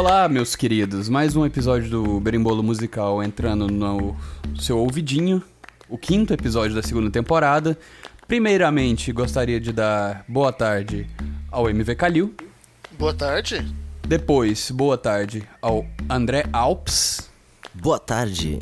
[0.00, 1.10] Olá, meus queridos.
[1.10, 4.16] Mais um episódio do Berimbolo Musical entrando no
[4.58, 5.42] seu ouvidinho.
[5.90, 7.78] O quinto episódio da segunda temporada.
[8.26, 11.06] Primeiramente, gostaria de dar boa tarde
[11.50, 12.34] ao MV Calil.
[12.98, 13.62] Boa tarde.
[14.08, 17.29] Depois, boa tarde ao André Alps.
[17.74, 18.58] Boa tarde.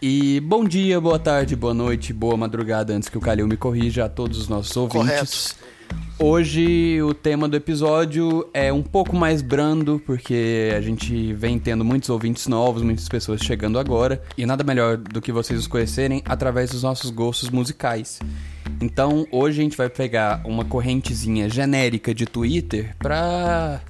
[0.00, 4.06] E bom dia, boa tarde, boa noite, boa madrugada, antes que o Calil me corrija
[4.06, 5.52] a todos os nossos ouvintes.
[5.52, 5.72] Correto.
[6.18, 11.84] Hoje o tema do episódio é um pouco mais brando, porque a gente vem tendo
[11.84, 16.22] muitos ouvintes novos, muitas pessoas chegando agora, e nada melhor do que vocês os conhecerem
[16.24, 18.18] através dos nossos gostos musicais.
[18.80, 23.82] Então hoje a gente vai pegar uma correntezinha genérica de Twitter pra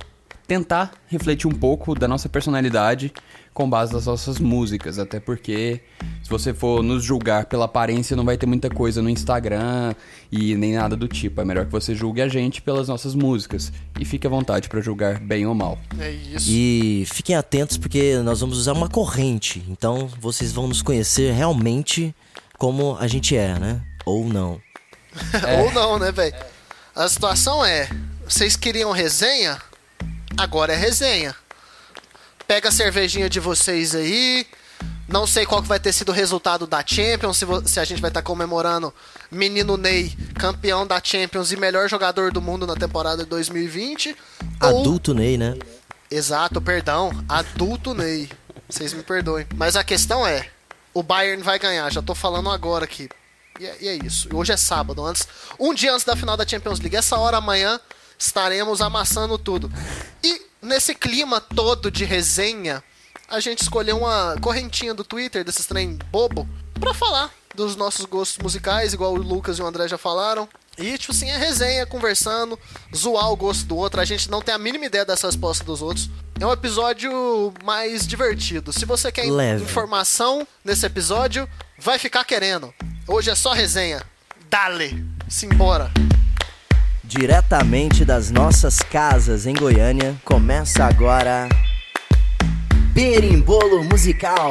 [0.49, 3.13] tentar refletir um pouco da nossa personalidade
[3.53, 5.81] com base nas nossas músicas, até porque
[6.23, 9.95] se você for nos julgar pela aparência não vai ter muita coisa no Instagram
[10.31, 11.41] e nem nada do tipo.
[11.41, 14.81] É melhor que você julgue a gente pelas nossas músicas e fique à vontade pra
[14.81, 15.79] julgar bem ou mal.
[15.99, 16.47] É isso.
[16.49, 19.63] E fiquem atentos porque nós vamos usar uma corrente.
[19.69, 22.15] Então vocês vão nos conhecer realmente
[22.57, 23.83] como a gente é, né?
[24.07, 24.61] Ou não.
[25.61, 26.35] Ou não, né, velho?
[26.95, 27.89] A situação é:
[28.25, 29.61] vocês queriam resenha?
[30.39, 31.35] Agora é resenha.
[32.47, 34.47] Pega a cervejinha de vocês aí.
[35.09, 38.01] Não sei qual que vai ter sido o resultado da Champions, se, se a gente
[38.01, 38.93] vai estar comemorando
[39.31, 44.17] Menino Ney, campeão da Champions e melhor jogador do mundo na temporada de 2020.
[44.63, 45.55] ou- Adulto Ney, né?
[46.11, 47.11] Exato, perdão.
[47.29, 48.31] Adulto Ney.
[48.69, 49.47] Vocês me perdoem.
[49.55, 50.49] Mas a questão é:
[50.95, 51.91] o Bayern vai ganhar.
[51.93, 53.09] Já tô falando agora aqui.
[53.61, 54.29] E é, e é isso.
[54.35, 56.97] Hoje é sábado, antes, um dia antes da final da Champions League.
[56.97, 57.79] Essa hora amanhã
[58.19, 59.71] estaremos amassando tudo.
[60.25, 62.83] E nesse clima todo de resenha,
[63.29, 68.39] a gente escolheu uma correntinha do Twitter desses trem bobo pra falar dos nossos gostos
[68.39, 70.49] musicais, igual o Lucas e o André já falaram.
[70.79, 72.59] E, tipo assim, é resenha, conversando,
[72.97, 74.01] zoar o gosto do outro.
[74.01, 76.09] A gente não tem a mínima ideia dessa resposta dos outros.
[76.41, 78.73] É um episódio mais divertido.
[78.73, 79.65] Se você quer Leve.
[79.65, 81.47] informação nesse episódio,
[81.79, 82.73] vai ficar querendo.
[83.07, 84.03] Hoje é só resenha.
[84.49, 85.05] Dale!
[85.29, 85.91] Simbora!
[87.15, 91.47] Diretamente das nossas casas em Goiânia, começa agora.
[92.95, 94.51] Berimbolo Musical.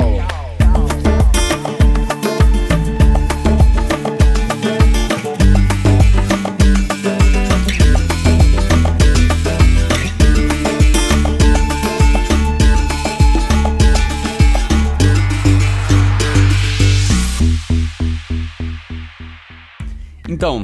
[20.29, 20.63] Então,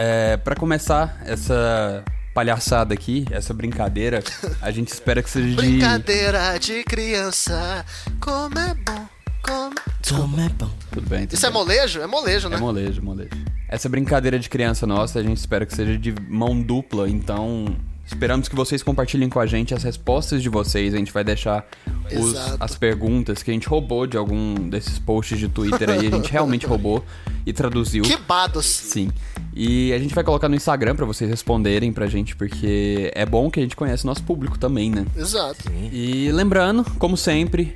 [0.00, 4.22] é, para começar essa palhaçada aqui, essa brincadeira,
[4.62, 7.84] a gente espera que seja de Brincadeira de criança,
[8.20, 9.08] como é bom,
[9.42, 9.74] como...
[10.08, 10.70] Como é bom.
[10.92, 11.26] tudo bem.
[11.26, 11.58] tudo Isso é bem.
[11.58, 12.00] molejo?
[12.00, 12.56] É molejo, né?
[12.56, 13.30] É molejo, molejo.
[13.68, 17.76] Essa brincadeira de criança nossa, a gente espera que seja de mão dupla, então
[18.08, 20.94] esperamos que vocês compartilhem com a gente as respostas de vocês.
[20.94, 21.64] A gente vai deixar
[22.12, 26.10] os- as perguntas que a gente roubou de algum desses posts de Twitter aí, a
[26.10, 27.04] gente realmente roubou
[27.46, 28.02] e traduziu.
[28.02, 28.66] Que bados!
[28.66, 29.10] Sim.
[29.54, 33.50] E a gente vai colocar no Instagram pra vocês responderem pra gente, porque é bom
[33.50, 35.04] que a gente conhece nosso público também, né?
[35.16, 35.70] Exato.
[35.92, 37.74] E lembrando, como sempre,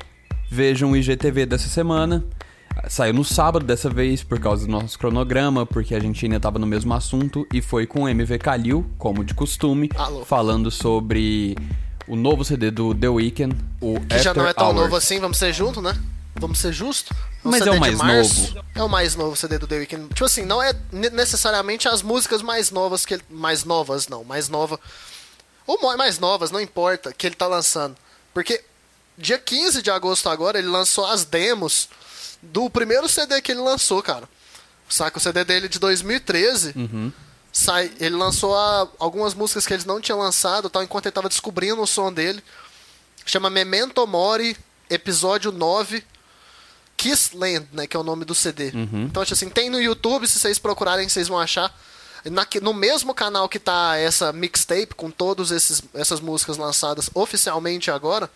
[0.50, 2.24] vejam o IGTV dessa semana.
[2.88, 6.58] Saiu no sábado dessa vez por causa do nosso cronograma, porque a gente ainda tava
[6.58, 10.24] no mesmo assunto e foi com o MV Kalil, como de costume, Alô.
[10.24, 11.56] falando sobre
[12.08, 14.80] o novo CD do The Weeknd, o Que já não é After tão Hours.
[14.82, 15.96] novo assim, vamos ser juntos, né?
[16.34, 17.16] Vamos ser justos.
[17.44, 18.54] Mas é CD o de mais março.
[18.54, 18.66] novo.
[18.74, 20.08] É o mais novo CD do The Weeknd.
[20.08, 23.22] Tipo assim, não é ne- necessariamente as músicas mais novas que ele...
[23.30, 24.24] Mais novas, não.
[24.24, 24.80] Mais nova...
[25.66, 27.94] Ou mais novas, não importa, que ele tá lançando.
[28.34, 28.62] Porque
[29.16, 31.88] dia 15 de agosto agora, ele lançou as demos
[32.42, 34.28] do primeiro CD que ele lançou, cara.
[34.88, 35.16] Saca?
[35.16, 36.74] O CD dele de 2013.
[37.52, 41.28] Sai, ele lançou a- algumas músicas que ele não tinha lançado, tal, enquanto ele tava
[41.28, 42.42] descobrindo o som dele.
[43.24, 44.56] Chama Memento Mori,
[44.90, 46.02] episódio 9.
[46.96, 48.68] Kissland, né, que é o nome do CD.
[49.06, 51.74] Então, tipo assim, tem no YouTube, se vocês procurarem, vocês vão achar.
[52.26, 55.50] Na- no mesmo canal que tá essa mixtape, com todas
[55.94, 58.30] essas músicas lançadas oficialmente agora,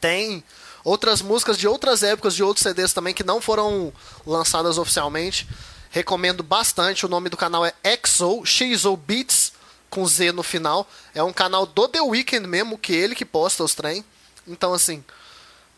[0.00, 0.42] tem
[0.84, 3.92] outras músicas de outras épocas, de outros CDs também, que não foram
[4.26, 5.48] lançadas oficialmente.
[5.90, 7.06] Recomendo bastante.
[7.06, 7.72] O nome do canal é
[8.06, 9.52] XO, XO Beats,
[9.88, 10.88] com Z no final.
[11.14, 14.04] É um canal do The Weeknd mesmo, que ele que posta os trem.
[14.46, 15.02] Então, assim,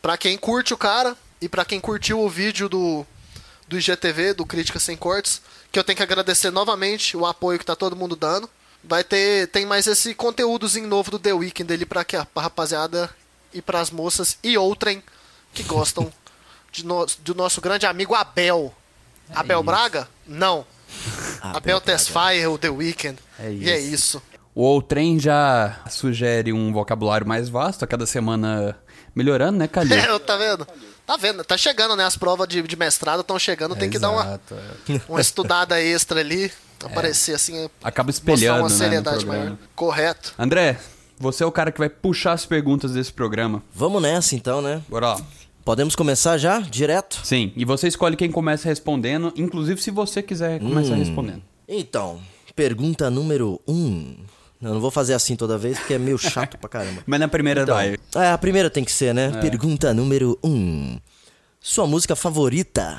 [0.01, 3.05] pra quem curte o cara e pra quem curtiu o vídeo do,
[3.67, 7.65] do IGTV, do Crítica Sem Cortes, que eu tenho que agradecer novamente o apoio que
[7.65, 8.49] tá todo mundo dando.
[8.83, 13.09] Vai ter, tem mais esse conteúdozinho novo do The Weeknd ali pra, que, pra rapaziada
[13.53, 15.03] e pras moças e outrem
[15.53, 16.11] que gostam
[16.71, 18.73] de no, do nosso grande amigo Abel.
[19.33, 19.65] Abel isso.
[19.65, 20.07] Braga?
[20.25, 20.65] Não.
[21.41, 21.81] Abel, Abel.
[21.81, 23.19] Tesfaye, o The Weeknd.
[23.39, 24.21] É E é isso.
[24.55, 28.75] O Outrem já sugere um vocabulário mais vasto, a cada semana
[29.13, 29.93] melhorando, né, Calil?
[29.97, 30.67] É, tá vendo?
[31.05, 31.43] Tá vendo?
[31.43, 32.03] Tá chegando, né?
[32.03, 34.55] As provas de, de mestrado estão chegando, tem que dar uma, Exato,
[34.89, 35.01] é.
[35.07, 36.51] uma estudada extra ali,
[36.83, 39.45] aparecer assim, Acaba espelhando, uma né, seriedade programa.
[39.45, 39.57] maior.
[39.75, 40.33] Correto.
[40.39, 40.79] André,
[41.19, 43.63] você é o cara que vai puxar as perguntas desse programa.
[43.73, 44.81] Vamos nessa então, né?
[44.89, 45.21] Bora lá.
[45.65, 46.59] Podemos começar já?
[46.59, 47.19] Direto?
[47.25, 50.99] Sim, e você escolhe quem começa respondendo, inclusive se você quiser começar Hum.
[50.99, 51.41] respondendo.
[51.67, 52.19] Então,
[52.55, 54.15] pergunta número um.
[54.61, 57.03] Eu não vou fazer assim toda vez porque é meio chato pra caramba.
[57.05, 57.97] Mas na primeira Então, vai.
[58.15, 59.31] é, a primeira tem que ser, né?
[59.41, 60.97] Pergunta número um.
[61.59, 62.97] Sua música favorita?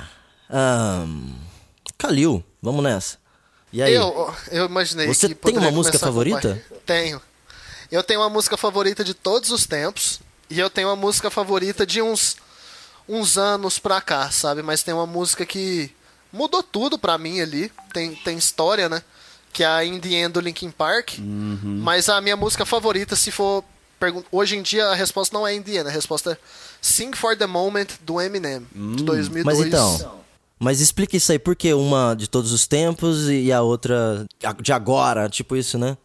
[1.97, 3.17] Kalil, vamos nessa.
[3.73, 3.95] E aí?
[3.95, 6.63] Eu, eu imaginei Você que tem uma música favorita?
[6.87, 7.21] Tenho.
[7.91, 10.21] Eu tenho uma música favorita de todos os tempos.
[10.51, 12.37] E eu tenho uma música favorita de uns,
[13.09, 14.63] uns anos pra cá, sabe?
[14.63, 15.91] Mas tem uma música que
[16.33, 17.71] mudou tudo pra mim ali.
[17.93, 19.03] Tem, tem história, né?
[19.53, 21.15] Que é a In The End do Linkin Park.
[21.19, 21.81] Uhum.
[21.83, 23.63] Mas a minha música favorita, se for.
[23.99, 26.37] pergun- Hoje em dia a resposta não é In The End, a resposta é
[26.81, 29.45] Sing for the Moment do Eminem, de 2002.
[29.59, 29.61] Hum.
[29.61, 30.19] Mas então.
[30.61, 34.27] Mas explica isso aí, por que uma de todos os tempos e a outra
[34.61, 35.29] de agora?
[35.29, 35.97] Tipo isso, né?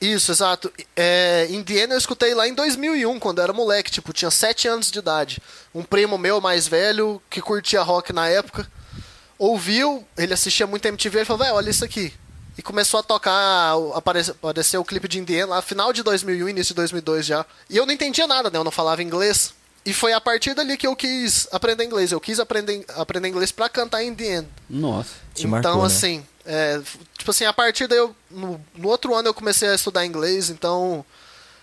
[0.00, 0.72] Isso, exato.
[0.94, 4.90] É, Indiana eu escutei lá em 2001, quando eu era moleque, tipo, tinha 7 anos
[4.90, 5.40] de idade.
[5.74, 8.70] Um primo meu mais velho, que curtia rock na época,
[9.38, 12.12] ouviu, ele assistia muito MTV, ele falou, velho, olha isso aqui.
[12.58, 16.74] E começou a tocar, apareceu, apareceu o clipe de Indiana lá, final de 2001, início
[16.74, 17.44] de 2002 já.
[17.68, 19.54] E eu não entendia nada, né, eu não falava inglês.
[19.84, 22.10] E foi a partir dali que eu quis aprender inglês.
[22.10, 24.48] Eu quis aprender, aprender inglês pra cantar Indiana.
[24.68, 25.10] Nossa.
[25.32, 25.86] Te então, marcou, né?
[25.86, 26.80] assim, é,
[27.18, 30.48] tipo assim, a partir daí, eu, no, no outro ano eu comecei a estudar inglês,
[30.50, 31.04] então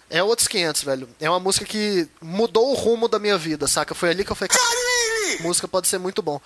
[0.10, 1.10] é outros 500, velho.
[1.20, 3.96] É uma música que mudou o rumo da minha vida, saca?
[3.96, 6.40] Foi ali que eu falei, "Caralho, música pode ser muito bom.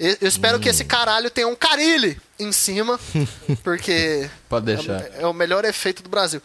[0.00, 0.70] Eu, eu espero que Hum.
[0.72, 2.98] esse caralho tenha um carilho em cima,
[3.62, 5.00] porque Pode deixar.
[5.02, 6.42] é, é o melhor efeito do Brasil.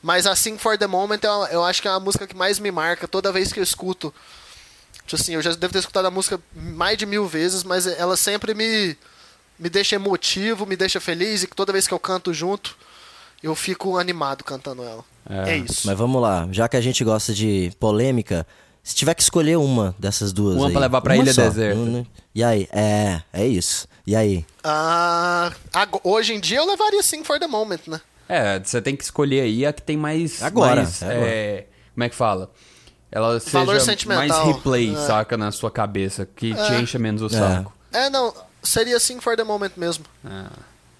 [0.00, 2.70] Mas assim, For The Moment, eu, eu acho que é a música que mais me
[2.70, 4.12] marca toda vez que eu escuto.
[5.06, 8.16] Tipo assim, eu já devo ter escutado a música mais de mil vezes, mas ela
[8.16, 8.96] sempre me,
[9.62, 12.76] me deixa emotivo, me deixa feliz, e que toda vez que eu canto junto,
[13.42, 15.04] eu fico animado cantando ela.
[15.30, 15.86] É, É, isso.
[15.86, 18.44] Mas vamos lá, já que a gente gosta de polêmica,
[18.82, 21.78] se tiver que escolher uma dessas duas Uma aí, pra levar pra ilha só, deserta.
[21.78, 22.04] né?
[22.34, 22.68] E aí?
[22.72, 23.86] É, é isso.
[24.04, 24.44] E aí?
[24.64, 25.52] Ah,
[26.02, 28.00] hoje em dia eu levaria Sing For The Moment, né?
[28.28, 30.42] É, você tem que escolher aí a que tem mais.
[30.42, 31.28] Agora, mais, é agora.
[31.28, 32.50] é, como é que fala?
[33.12, 34.96] Ela seja Valor mais replay, É.
[35.06, 37.38] saca, na sua cabeça, que te encha menos o É.
[37.38, 37.72] saco.
[37.92, 38.32] É, não,
[38.62, 40.04] seria Sing For The Moment mesmo.
[40.24, 40.50] Ah,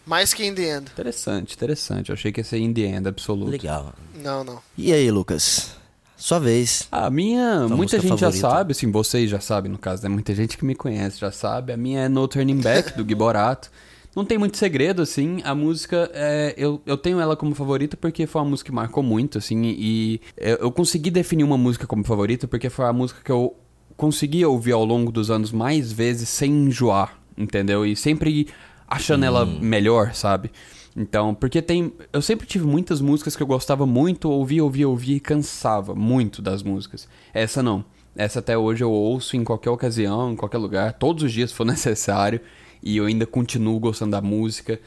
[0.07, 0.91] Mais que In The End.
[0.93, 2.11] interessante, interessante.
[2.11, 3.51] Eu achei que ia ser in the end, absoluto.
[3.51, 3.93] Legal.
[4.23, 4.61] Não, não.
[4.77, 5.77] E aí, Lucas?
[6.17, 6.87] Sua vez.
[6.91, 8.49] A minha, Sua muita gente já favorita?
[8.49, 10.09] sabe, assim, vocês já sabem, no caso, né?
[10.09, 11.73] Muita gente que me conhece já sabe.
[11.73, 13.71] A minha é No Turning Back, do Giborato.
[14.15, 15.41] Não tem muito segredo, assim.
[15.43, 19.03] A música, é, eu, eu tenho ela como favorita porque foi uma música que marcou
[19.03, 19.63] muito, assim.
[19.65, 23.57] E eu, eu consegui definir uma música como favorita porque foi a música que eu
[23.97, 27.87] consegui ouvir ao longo dos anos mais vezes sem enjoar, entendeu?
[27.87, 28.49] E sempre
[28.87, 30.51] achando ela melhor, sabe?
[30.97, 31.93] Então, porque tem.
[32.13, 36.43] Eu sempre tive muitas músicas que eu gostava muito, ouvia, ouvia, ouvia e cansava muito
[36.43, 37.09] das músicas.
[37.33, 37.85] Essa não.
[38.15, 41.57] Essa até hoje eu ouço em qualquer ocasião, em qualquer lugar, todos os dias se
[41.57, 42.41] for necessário,
[42.83, 44.79] e eu ainda continuo gostando da música.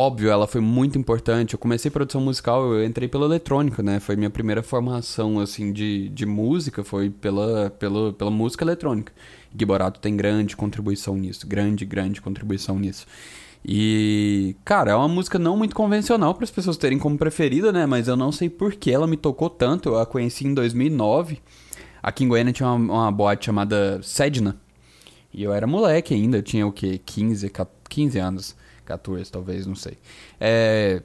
[0.00, 1.52] Óbvio, ela foi muito importante.
[1.52, 4.00] Eu comecei produção musical, eu entrei pela eletrônica, né?
[4.00, 9.12] Foi minha primeira formação, assim, de, de música, foi pela, pela, pela música eletrônica.
[9.54, 13.06] Giborato tem grande contribuição nisso, grande, grande contribuição nisso.
[13.62, 17.84] E, cara, é uma música não muito convencional para as pessoas terem como preferida, né?
[17.84, 19.90] Mas eu não sei por que ela me tocou tanto.
[19.90, 21.42] Eu a conheci em 2009.
[22.02, 24.56] Aqui em Goiânia tinha uma, uma boate chamada Sedna.
[25.30, 26.98] E eu era moleque ainda, eu tinha o quê?
[27.04, 27.52] 15,
[27.86, 28.56] 15 anos,
[28.90, 29.94] 14 talvez, não sei.
[30.40, 31.02] É,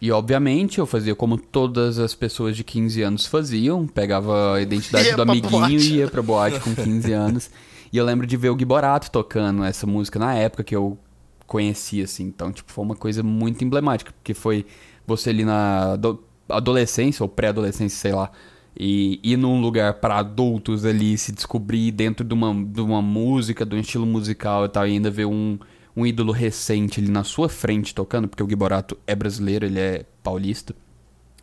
[0.00, 5.08] e obviamente eu fazia como todas as pessoas de 15 anos faziam, pegava a identidade
[5.08, 7.50] Ia do amiguinho e ia pra boate com 15 anos.
[7.92, 10.98] E eu lembro de ver o Giborato tocando essa música na época que eu
[11.46, 12.24] conheci, assim.
[12.24, 14.66] Então, tipo, foi uma coisa muito emblemática, porque foi
[15.06, 18.30] você ali na ado- adolescência ou pré-adolescência, sei lá,
[18.78, 23.64] e ir num lugar pra adultos ali, se descobrir dentro de uma, de uma música,
[23.64, 25.58] de um estilo musical e tal, e ainda ver um,
[25.96, 30.04] um ídolo recente ali na sua frente tocando, porque o Giborato é brasileiro, ele é
[30.22, 30.74] paulista.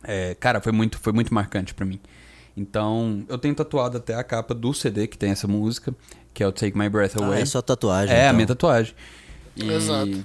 [0.02, 1.98] É, cara, foi muito, foi muito marcante pra mim.
[2.56, 5.94] Então, eu tenho tatuado até a capa do CD que tem essa música,
[6.34, 7.40] que é o Take My Breath Ah, Away.
[7.42, 8.14] é só tatuagem.
[8.14, 8.34] É, a então.
[8.34, 8.94] minha tatuagem.
[9.56, 10.24] E, Exato.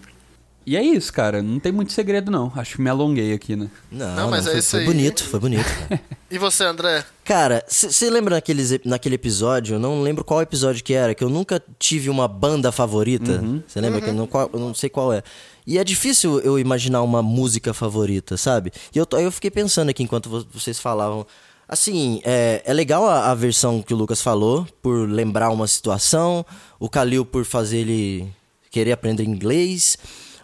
[0.67, 1.41] E é isso, cara.
[1.41, 2.51] Não tem muito segredo, não.
[2.53, 3.69] Acho que me alonguei aqui, né?
[3.89, 4.85] Não, não mas não, é foi, isso foi aí.
[4.85, 5.65] bonito, foi bonito.
[6.29, 7.05] e você, André?
[7.23, 9.75] Cara, você lembra naqueles, naquele episódio?
[9.75, 13.37] Eu não lembro qual episódio que era, que eu nunca tive uma banda favorita.
[13.65, 13.85] Você uhum.
[13.85, 14.03] lembra uhum.
[14.03, 15.23] que eu não, qual, eu não sei qual é.
[15.65, 18.73] E é difícil eu imaginar uma música favorita, sabe?
[18.93, 21.25] E eu, eu fiquei pensando aqui enquanto vocês falavam.
[21.65, 26.45] Assim, é, é legal a, a, versão que o Lucas falou, por lembrar uma situação,
[26.77, 28.27] o Kalil por fazer ele
[28.69, 29.97] querer aprender inglês.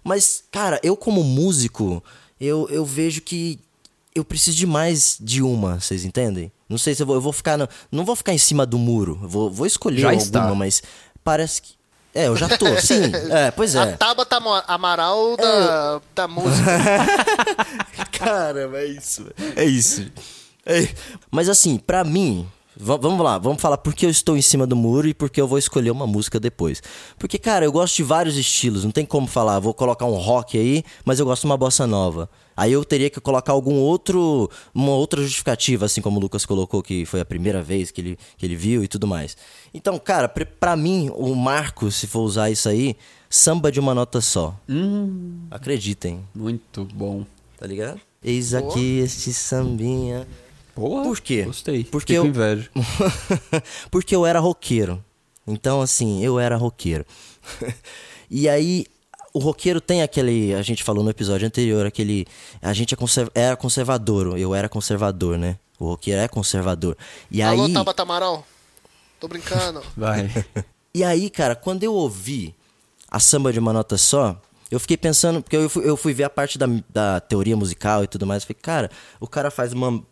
[0.04, 2.04] Mas, cara, eu como músico,
[2.40, 3.60] eu, eu vejo que
[4.16, 6.52] eu preciso de mais de uma, vocês entendem?
[6.70, 7.58] Não sei se eu vou, eu vou ficar.
[7.58, 9.20] No, não vou ficar em cima do muro.
[9.22, 10.56] vou, vou escolher já alguma, está.
[10.56, 10.84] mas
[11.24, 11.74] parece que.
[12.16, 13.12] É, eu já tô, sim.
[13.32, 13.80] É, pois é.
[13.80, 16.02] A Tabata Amaral da, é.
[16.16, 16.72] da música.
[18.12, 19.26] Caramba, é isso.
[19.56, 20.12] É isso.
[20.66, 20.88] É.
[21.32, 24.66] Mas assim, pra mim, V vamos lá, vamos falar por que eu estou em cima
[24.66, 26.82] do muro e por que eu vou escolher uma música depois.
[27.18, 30.58] Porque, cara, eu gosto de vários estilos, não tem como falar, vou colocar um rock
[30.58, 32.30] aí, mas eu gosto de uma bossa nova.
[32.56, 36.84] Aí eu teria que colocar algum outro, uma outra justificativa, assim como o Lucas colocou,
[36.84, 39.36] que foi a primeira vez que ele, que ele viu e tudo mais.
[39.74, 42.96] Então, cara, pra mim, o marco, se for usar isso aí,
[43.30, 44.56] samba de uma nota só.
[44.70, 46.24] Hum, Acreditem.
[46.34, 47.26] Muito bom.
[47.58, 48.00] Tá ligado?
[48.24, 50.28] Eis aqui este sambinha
[50.76, 51.04] Boa.
[51.04, 51.44] Por quê?
[51.44, 51.84] Gostei.
[51.84, 52.26] Porque eu...
[52.26, 52.70] inveja.
[53.92, 55.04] Porque eu era roqueiro.
[55.46, 57.06] Então, assim, eu era roqueiro.
[58.30, 58.86] e aí,
[59.34, 60.54] o roqueiro tem aquele.
[60.54, 62.26] A gente falou no episódio anterior, aquele.
[62.62, 65.58] A gente é conserv, era conservador, eu era conservador, né?
[65.80, 66.96] O roqueiro é conservador.
[67.30, 67.74] E Alô, aí.
[67.74, 68.46] Tabata Amaral?
[69.20, 69.82] Tô brincando.
[69.98, 70.30] Vai.
[70.94, 72.56] e aí, cara, quando eu ouvi
[73.10, 74.40] a samba de uma nota só,
[74.72, 78.04] eu fiquei pensando, porque eu fui, eu fui ver a parte da, da teoria musical
[78.04, 78.44] e tudo mais.
[78.44, 80.04] Eu falei, cara, o cara faz uma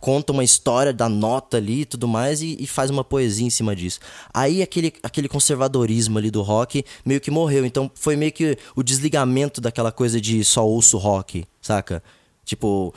[0.00, 3.50] conta uma história da nota ali e tudo mais e, e, faz uma poesia em
[3.50, 4.00] cima disso.
[4.32, 7.64] Aí aquele, aquele conservadorismo ali do rock meio que morreu.
[7.66, 12.02] Então foi meio que o desligamento daquela coisa de só ouço rock, saca?
[12.44, 12.94] Tipo,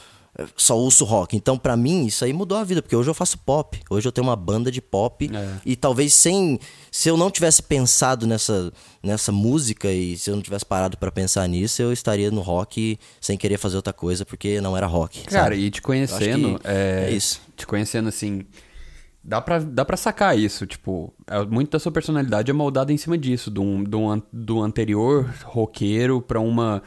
[0.56, 1.36] só ouço rock.
[1.36, 3.80] Então, para mim, isso aí mudou a vida, porque hoje eu faço pop.
[3.90, 5.30] Hoje eu tenho uma banda de pop.
[5.32, 5.56] É.
[5.66, 6.60] E talvez sem.
[6.92, 8.72] Se eu não tivesse pensado nessa,
[9.02, 12.98] nessa música e se eu não tivesse parado para pensar nisso, eu estaria no rock
[13.22, 15.24] sem querer fazer outra coisa, porque não era rock.
[15.26, 15.58] Cara, sabe?
[15.58, 16.60] e te conhecendo.
[16.64, 17.40] É, é, isso.
[17.56, 18.44] Te conhecendo assim.
[19.24, 22.98] Dá pra, dá pra sacar isso, tipo, é, muito da sua personalidade é moldada em
[22.98, 26.84] cima disso, do, do, do anterior roqueiro pra uma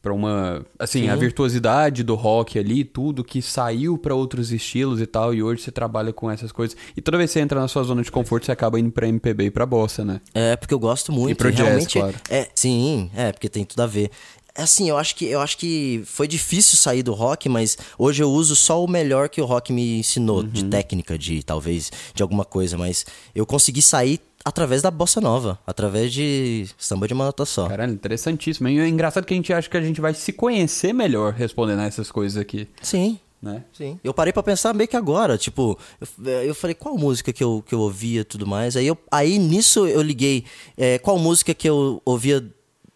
[0.00, 1.08] para uma, assim, Sim.
[1.08, 5.62] a virtuosidade do rock ali, tudo que saiu para outros estilos e tal, e hoje
[5.62, 6.76] você trabalha com essas coisas.
[6.96, 9.08] E toda vez que você entra na sua zona de conforto, você acaba indo para
[9.08, 10.20] MPB e para bossa, né?
[10.32, 11.98] É, porque eu gosto muito, e pro realmente.
[11.98, 12.16] Jazz, claro.
[12.30, 14.10] É, sim, é, porque tem tudo a ver.
[14.54, 18.30] Assim, eu acho que eu acho que foi difícil sair do rock, mas hoje eu
[18.30, 20.48] uso só o melhor que o rock me ensinou uhum.
[20.48, 25.58] de técnica, de talvez de alguma coisa, mas eu consegui sair através da bossa nova,
[25.66, 27.68] através de samba de uma nota só.
[27.68, 28.68] Caralho, interessantíssimo.
[28.68, 31.80] E é engraçado que a gente acha que a gente vai se conhecer melhor respondendo
[31.80, 32.66] a essas coisas aqui.
[32.80, 33.20] Sim.
[33.40, 33.62] Né?
[33.72, 34.00] Sim.
[34.02, 35.78] Eu parei para pensar meio que agora, tipo,
[36.24, 38.74] eu, eu, falei qual música que eu, que eu ouvia e tudo mais.
[38.74, 40.44] Aí, eu, aí nisso eu liguei
[40.76, 42.44] é, qual música que eu ouvia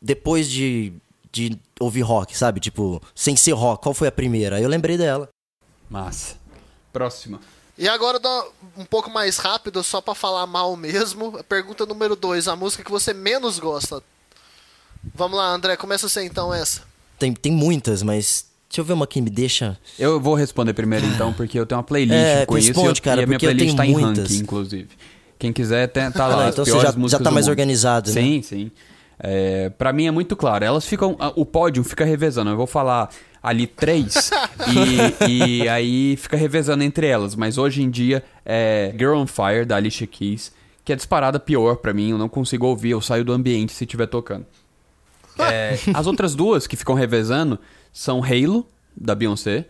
[0.00, 0.94] depois de,
[1.30, 2.58] de ouvir rock, sabe?
[2.58, 4.56] Tipo, sem ser rock, qual foi a primeira?
[4.56, 5.28] Aí eu lembrei dela.
[5.88, 6.34] Massa.
[6.92, 7.38] Próxima.
[7.82, 8.20] E agora
[8.78, 11.42] um pouco mais rápido, só para falar mal mesmo.
[11.48, 14.00] Pergunta número 2, a música que você menos gosta.
[15.12, 16.82] Vamos lá, André, começa você então essa.
[17.18, 19.76] Tem, tem muitas, mas Deixa eu ver uma que me deixa.
[19.98, 23.20] Eu vou responder primeiro então, porque eu tenho uma playlist é, com responde, isso cara,
[23.20, 24.00] e a minha playlist tá muitas.
[24.00, 24.88] em ranking, inclusive.
[25.36, 26.46] Quem quiser, tá lá.
[26.46, 28.20] Ah, então você já, já tá mais organizado, né?
[28.20, 28.70] Sim, sim.
[29.24, 30.64] É, para mim é muito claro.
[30.64, 31.16] Elas ficam.
[31.36, 32.50] O pódio fica revezando.
[32.50, 33.08] Eu vou falar
[33.40, 34.30] ali três
[34.68, 37.36] e, e, aí fica revezando entre elas.
[37.36, 40.52] Mas hoje em dia é Girl on Fire, da Alicia Keys,
[40.84, 42.10] que é disparada pior para mim.
[42.10, 44.44] Eu não consigo ouvir, eu saio do ambiente se estiver tocando.
[45.38, 47.58] É, as outras duas que ficam revezando
[47.92, 49.66] são Halo, da Beyoncé.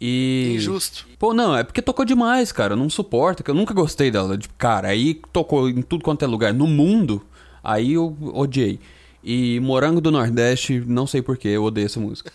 [0.00, 0.52] E.
[0.54, 1.06] Injusto.
[1.18, 2.74] Pô, não, é porque tocou demais, cara.
[2.74, 4.38] Eu não suporto, que eu nunca gostei dela.
[4.56, 7.22] Cara, aí tocou em tudo quanto é lugar no mundo.
[7.66, 8.78] Aí eu odiei.
[9.24, 12.32] E Morango do Nordeste, não sei porquê, eu odeio essa música.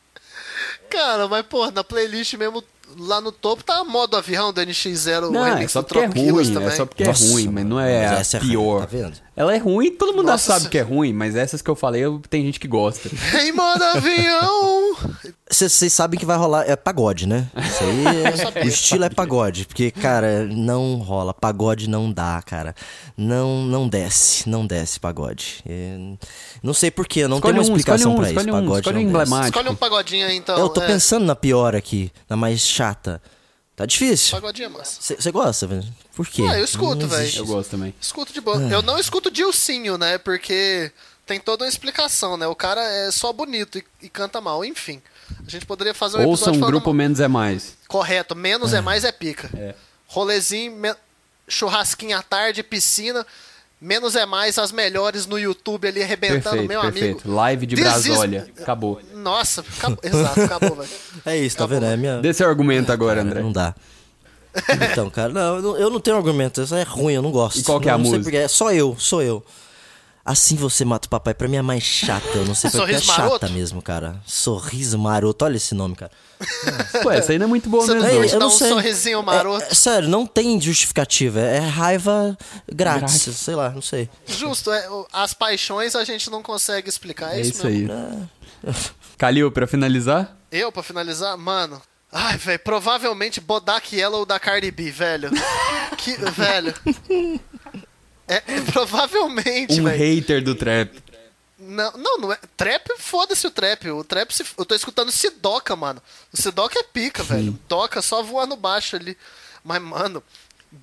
[0.88, 2.64] Cara, mas pô, na playlist mesmo
[2.98, 6.68] lá no topo tá modo avião do NX0 não, é só porque é ruim, também.
[6.68, 8.80] é só porque Nossa, é ruim, mas não é mas a é pior.
[8.80, 9.25] Tá vendo?
[9.36, 12.02] Ela é ruim, todo mundo Nossa, sabe que é ruim, mas essas que eu falei,
[12.02, 13.10] eu, tem gente que gosta.
[13.38, 14.96] Em modo avião!
[15.48, 16.64] Vocês sabem que vai rolar.
[16.68, 17.46] É pagode, né?
[17.56, 18.06] Isso aí.
[18.56, 19.66] É, o estilo é pagode.
[19.66, 21.34] Porque, cara, não rola.
[21.34, 22.74] Pagode não dá, cara.
[23.16, 24.48] Não não desce.
[24.48, 25.62] Não desce pagode.
[25.66, 25.96] É,
[26.62, 28.40] não sei porquê, não escolhe tem uma um, explicação um, pra isso.
[28.40, 29.58] Um, pagode escolhe um emblemático.
[29.58, 30.58] Escolhe um pagodinho aí, então.
[30.58, 30.86] Eu tô é.
[30.86, 33.20] pensando na pior aqui, na mais chata.
[33.76, 34.30] Tá difícil.
[34.32, 35.14] Pagodinha massa.
[35.18, 35.84] Você gosta, velho?
[36.14, 36.42] Por quê?
[36.48, 37.36] Ah, eu escuto, velho.
[37.36, 37.94] Eu gosto também.
[38.00, 38.60] Escuto de boa.
[38.70, 38.74] É.
[38.74, 40.16] Eu não escuto Dilcinho, né?
[40.16, 40.90] Porque
[41.26, 42.46] tem toda uma explicação, né?
[42.46, 45.02] O cara é só bonito e, e canta mal, enfim.
[45.46, 47.76] A gente poderia fazer um Ouça episódio um falando grupo menos é mais.
[47.86, 49.50] Correto, menos é mais é pica.
[49.54, 49.74] É.
[50.06, 50.94] Rolezinho, me-
[51.46, 53.26] churrasquinho à tarde, piscina.
[53.80, 57.20] Menos é mais, as melhores no YouTube ali arrebentando, Perfeito, meu perfeito.
[57.24, 57.34] amigo.
[57.36, 58.48] Live de Brasólia.
[58.58, 59.00] Acabou.
[59.14, 60.88] Nossa, acabou, exato, acabou, velho.
[61.26, 61.84] É isso, tá vendo?
[61.84, 62.18] É minha.
[62.18, 63.42] Dê seu argumento agora, André.
[63.42, 63.74] Não dá.
[64.90, 67.58] Então, cara, não, eu não- tenho argumento, isso é ruim, eu não gosto.
[67.58, 68.24] E qual que é a Não sei música?
[68.24, 69.44] porque é só eu, sou eu.
[70.26, 73.00] Assim você mata o papai, pra mim é mais chata, eu não sei porque é
[73.00, 73.48] chata maroto?
[73.52, 74.20] mesmo, cara.
[74.26, 76.10] Sorriso maroto, olha esse nome, cara.
[77.02, 78.08] Pô, essa não é muito boa Você mesmo.
[78.08, 78.68] não curte eu não um sei.
[78.68, 79.64] sorrisinho maroto?
[79.64, 82.36] É, é, sério, não tem justificativa, é raiva
[82.70, 83.36] grátis, Grátis.
[83.36, 84.10] sei lá, não sei.
[84.26, 87.32] Justo, é, as paixões a gente não consegue explicar.
[87.34, 87.86] É, É isso, aí.
[89.16, 90.36] Calil, pra finalizar?
[90.50, 91.80] Eu, pra finalizar, mano.
[92.12, 95.30] Ai, velho, provavelmente Bodak Yellow da Cardi B, velho.
[95.98, 96.74] que, velho.
[98.28, 98.40] É,
[98.72, 99.98] provavelmente, Um velho.
[99.98, 101.02] hater do trap.
[101.58, 102.38] Não, não, não é.
[102.56, 103.88] Trap, foda-se o trap.
[103.90, 106.02] O trap, se, eu tô escutando Sidoca, mano.
[106.32, 107.58] O Sidoca é pica, velho.
[107.68, 109.16] Doca só voando baixo ali.
[109.64, 110.22] Mas, mano,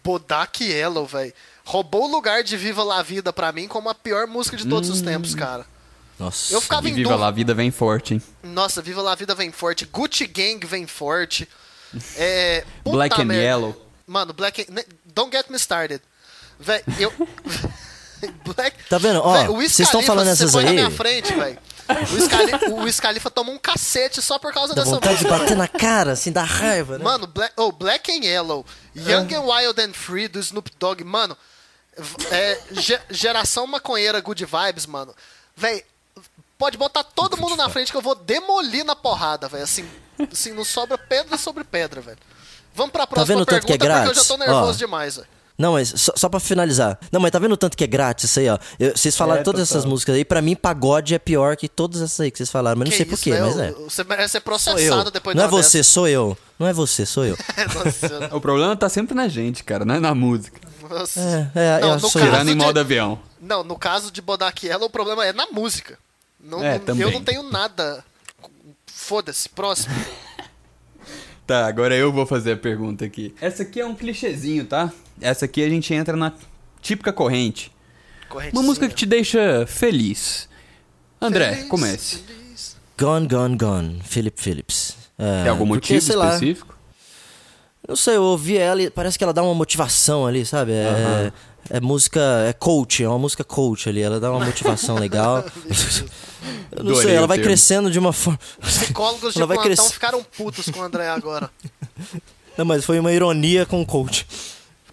[0.03, 1.33] Bodak Yellow, velho.
[1.63, 4.89] Roubou o lugar de Viva La Vida pra mim como a pior música de todos
[4.89, 5.05] os Hum.
[5.05, 5.65] tempos, cara.
[6.19, 6.53] Nossa.
[6.53, 7.21] Eu ficava em Viva dúvida.
[7.21, 8.21] lá, a vida vem forte, hein?
[8.43, 9.85] Nossa, Viva La Vida vem forte.
[9.85, 11.47] Gucci Gang vem forte.
[12.17, 12.65] É.
[12.83, 13.43] Black and merda.
[13.43, 13.81] Yellow.
[14.07, 14.73] Mano, Black and...
[14.73, 16.01] ne- Don't get me started.
[16.63, 17.11] Véi, eu...
[18.55, 18.77] Black...
[18.89, 19.19] Tá vendo?
[19.19, 20.75] Ó, Véi, vocês tão Khalifa, falando você essas foi na aí?
[20.75, 21.59] minha frente, velho.
[22.71, 25.39] O Wiz Khalifa tomou um cacete só por causa Dá dessa vontade de música.
[25.43, 27.03] bater na cara, assim, dá raiva, né?
[27.03, 28.65] Mano, Black, oh, Black and Yellow,
[28.95, 31.35] Young and Wild and Free do Snoop Dogg, mano.
[32.31, 35.13] É, ge- geração maconheira Good Vibes, mano.
[35.55, 35.83] Véi,
[36.57, 39.65] pode botar todo mundo na frente que eu vou demolir na porrada, velho.
[39.65, 39.85] Assim,
[40.31, 42.17] assim, não sobra pedra sobre pedra, velho.
[42.73, 44.53] Vamos pra próxima vendo o tanto pergunta que é porque eu já tô grátis?
[44.53, 44.77] nervoso Ó.
[44.77, 45.27] demais, velho.
[45.63, 46.99] Não, mas só, só pra finalizar.
[47.11, 48.57] Não, mas tá vendo o tanto que é grátis isso aí, ó?
[48.77, 49.77] Eu- vocês falaram É, todas total.
[49.79, 52.77] essas músicas aí, pra mim pagode é pior que todas essas aí que vocês falaram,
[52.79, 53.45] mas não Que sei isso, porquê, velho?
[53.45, 53.71] mas é.
[53.71, 55.11] Você merece ser Sou processado eu.
[55.11, 56.37] depois Não é você, sou eu.
[56.59, 57.37] Não é você, sou eu.
[57.55, 58.09] dessa.
[58.19, 60.59] Nossa, O problema tá sempre na gente, cara, não é na música.
[60.89, 61.19] nossa.
[61.55, 62.21] É, é, Não, eu no sou.
[62.21, 63.17] Tirando em de- modo avião.
[63.41, 65.97] Não, no caso de Bodak Yellow, o problema é na música.
[66.43, 67.03] Não, É, não- também.
[67.03, 68.03] eu não tenho nada.
[68.87, 69.93] Foda-se, próximo.
[71.45, 73.35] Tá, agora eu vou fazer a pergunta aqui.
[73.41, 74.91] Essa aqui é um clichêzinho, tá?
[75.19, 76.31] Essa aqui a gente entra na
[76.81, 77.71] típica corrente.
[78.51, 80.49] Uma música que te deixa feliz.
[81.21, 82.17] André, Feliz, comece.
[82.19, 82.77] feliz.
[82.97, 84.95] Gone, Gone, Gone, Philip Phillips.
[85.17, 86.77] É, Tem algum porque, motivo lá, específico?
[87.87, 90.71] Não sei, eu ouvi ela e parece que ela dá uma motivação ali, sabe?
[90.71, 91.33] É, Aham.
[91.69, 95.43] É música, é coach, é uma música coach ali, ela dá uma motivação legal.
[96.75, 97.49] Eu não sei, ela o vai termo.
[97.49, 98.39] crescendo de uma forma.
[98.59, 99.93] Psicólogos de Ela vai plantão crescer.
[99.93, 101.49] ficaram putos com o André agora.
[102.57, 104.27] Não, mas foi uma ironia com coach.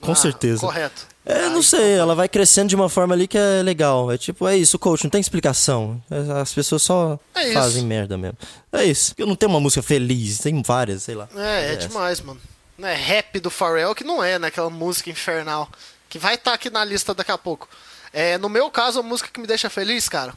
[0.00, 0.60] Com Ah, certeza.
[0.60, 1.06] Correto.
[1.26, 4.10] É, não sei, ela vai crescendo de uma forma ali que é legal.
[4.10, 6.02] É tipo, é isso, coach, não tem explicação.
[6.10, 8.38] É, As pessoas só É fazem merda mesmo.
[8.72, 9.12] É isso.
[9.18, 11.28] Eu não tenho uma música feliz, tem várias, sei lá.
[11.36, 12.40] É, é demais, mano.
[12.78, 14.48] Não é rap do Pharrell que não é, né?
[14.48, 15.68] Aquela música infernal.
[16.10, 17.66] Que vai estar aqui na lista daqui a pouco.
[18.12, 20.34] É, no meu caso, a música que me deixa feliz, cara,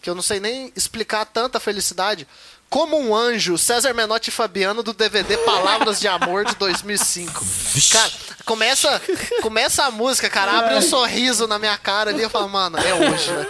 [0.00, 2.28] que eu não sei nem explicar tanta felicidade.
[2.68, 7.44] Como um anjo, César Menotti e Fabiano do DVD Palavras de Amor de 2005.
[7.92, 8.10] Cara,
[8.44, 9.02] começa,
[9.40, 12.94] começa a música, cara, abre um sorriso na minha cara ali eu falo, mano, é
[12.94, 13.46] hoje, né?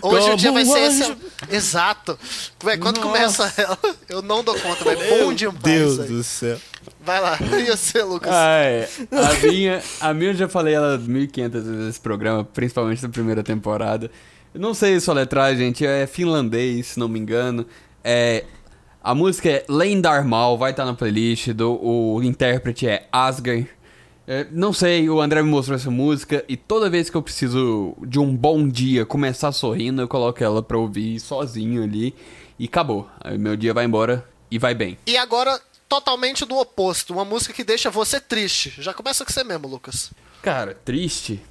[0.00, 1.16] Hoje o Como dia vai um ser esse.
[1.50, 2.18] Exato.
[2.62, 5.96] Véi, quando começa ela, eu não dou conta, é bom demais.
[5.96, 6.22] véi.
[6.22, 6.60] céu.
[7.08, 8.30] Vai lá, e você, Lucas?
[8.30, 8.86] Ah, é.
[9.10, 13.42] A minha, a minha eu já falei ela 1.500 vezes nesse programa, principalmente na primeira
[13.42, 14.10] temporada.
[14.52, 17.64] Eu não sei soletrar, gente, é finlandês, se não me engano.
[18.04, 18.44] É,
[19.02, 23.66] a música é Lendarmal, vai estar na playlist, do, o intérprete é Asger.
[24.26, 27.96] É, não sei, o André me mostrou essa música e toda vez que eu preciso
[28.06, 32.14] de um bom dia, começar sorrindo, eu coloco ela pra ouvir sozinho ali
[32.58, 33.08] e acabou.
[33.18, 34.98] Aí meu dia vai embora e vai bem.
[35.06, 38.74] E agora, totalmente do oposto, uma música que deixa você triste.
[38.78, 40.12] Já começa com você mesmo, Lucas.
[40.42, 41.42] Cara, triste.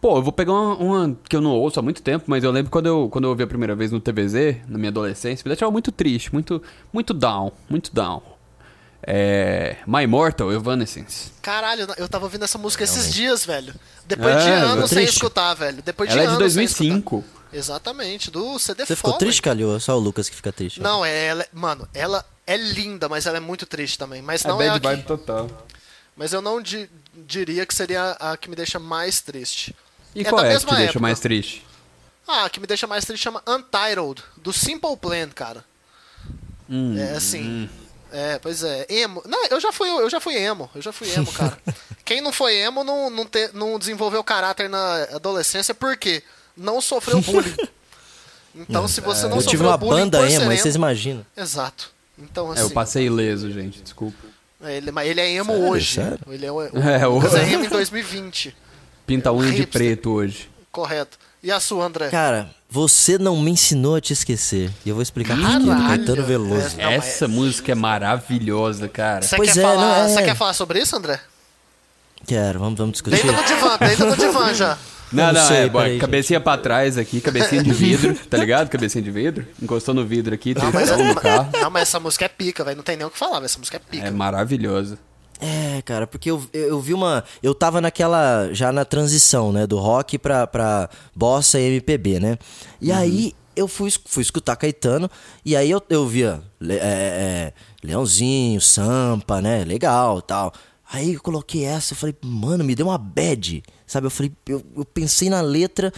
[0.00, 2.50] Pô, eu vou pegar uma, uma que eu não ouço há muito tempo, mas eu
[2.50, 5.50] lembro quando eu, quando eu ouvi a primeira vez no TVZ, na minha adolescência, me
[5.50, 8.22] deixava muito triste, muito, muito down, muito down.
[9.06, 9.76] É.
[9.86, 11.32] My Immortal, Evanescence.
[11.42, 13.74] Caralho, eu tava ouvindo essa música esses dias, velho.
[14.06, 15.82] Depois de É, anos sem escutar, velho.
[15.82, 17.24] Depois de Ela é de anos sem escutar.
[17.50, 17.56] 2005.
[17.56, 19.74] Exatamente, do CD Você ficou triste, Calil?
[19.76, 20.80] É só o Lucas que fica triste.
[20.80, 24.22] Não, é ela, mano, ela é linda, mas ela é muito triste também.
[24.22, 25.66] Mas É não é, a bad que, vibe total.
[26.16, 29.74] mas eu não di- diria que seria a que me deixa mais triste.
[30.14, 31.00] E É qual da é que te deixa época.
[31.00, 31.66] mais triste?
[32.26, 35.64] Ah, a que me deixa mais triste chama Untitled, do Simple Plan, cara.
[36.68, 37.68] Hum, É assim.
[38.12, 38.86] É, pois é.
[38.88, 39.22] Emo.
[39.26, 40.68] Não, eu já fui, eu já fui emo.
[40.74, 41.56] Eu já fui emo, cara.
[42.04, 46.22] Quem não foi emo não, não, te- não desenvolveu caráter na adolescência porque
[46.56, 47.54] não sofreu bullying.
[48.52, 51.24] Então, se você não eu tive sofreu uma bullying banda emo, aí vocês imaginam.
[51.36, 51.92] Exato.
[52.18, 54.18] Então, É, eu assim, passei ileso, gente, desculpa.
[54.64, 55.94] é, ele, mas ele é emo Sério, hoje.
[55.94, 56.18] sério?
[56.28, 58.54] Ele é, o, É, o Lucas é emo em 2020.
[59.06, 60.50] Pinta a unha de preto hoje.
[60.72, 61.16] Correto.
[61.40, 62.08] E a sua, André?
[62.10, 64.68] Cara, você não me ensinou a te esquecer.
[64.84, 65.58] E eu vou explicar por quê.
[65.60, 65.66] do.
[65.70, 66.74] Caetano Veloso.
[66.76, 69.22] É, Não, mas- Essa música é maravilhosa, cara.
[69.22, 70.08] Você Pois quer, é, falar, não, é.
[70.08, 71.20] você quer falar sobre isso, André?
[72.26, 73.22] Quero, vamos, vamos discutir.
[73.22, 74.76] Deita no divã, deita no divã já.
[75.12, 78.36] Não, não, não sei, é, boa, peraí, cabecinha pra trás aqui, cabecinha de vidro, tá
[78.38, 78.68] ligado?
[78.68, 79.46] Cabecinha de vidro.
[79.60, 81.50] Encostou no vidro aqui, tem Não, mas, no carro.
[81.60, 82.76] não, mas essa música é pica, velho.
[82.76, 83.42] Não tem nem o que falar.
[83.44, 84.06] Essa música é pica.
[84.06, 84.98] É maravilhosa.
[85.40, 87.24] É, cara, porque eu, eu, eu vi uma.
[87.42, 88.50] Eu tava naquela.
[88.52, 89.66] Já na transição, né?
[89.66, 92.36] Do rock pra, pra bossa e MPB, né?
[92.80, 95.10] E aí eu fui, fui escutar Caetano.
[95.44, 99.64] E aí eu, eu via Le- é, é, Leãozinho, Sampa, né?
[99.64, 100.52] Legal tal.
[100.92, 103.62] Aí eu coloquei essa, eu falei, mano, me deu uma bad.
[103.90, 104.06] Sabe?
[104.06, 105.92] Eu falei, eu, eu pensei na letra.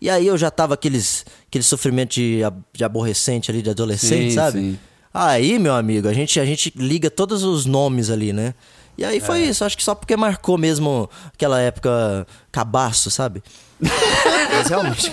[0.00, 2.40] E aí eu já tava aqueles, aquele sofrimento de,
[2.72, 4.58] de aborrecente ali, de adolescente, Sim, sabe?
[4.60, 4.78] sim.
[5.12, 8.54] Aí, meu amigo, a gente, a gente liga todos os nomes ali, né?
[8.96, 13.42] E aí foi isso, acho que só porque marcou mesmo aquela época cabaço, sabe?
[13.80, 15.10] Mas realmente.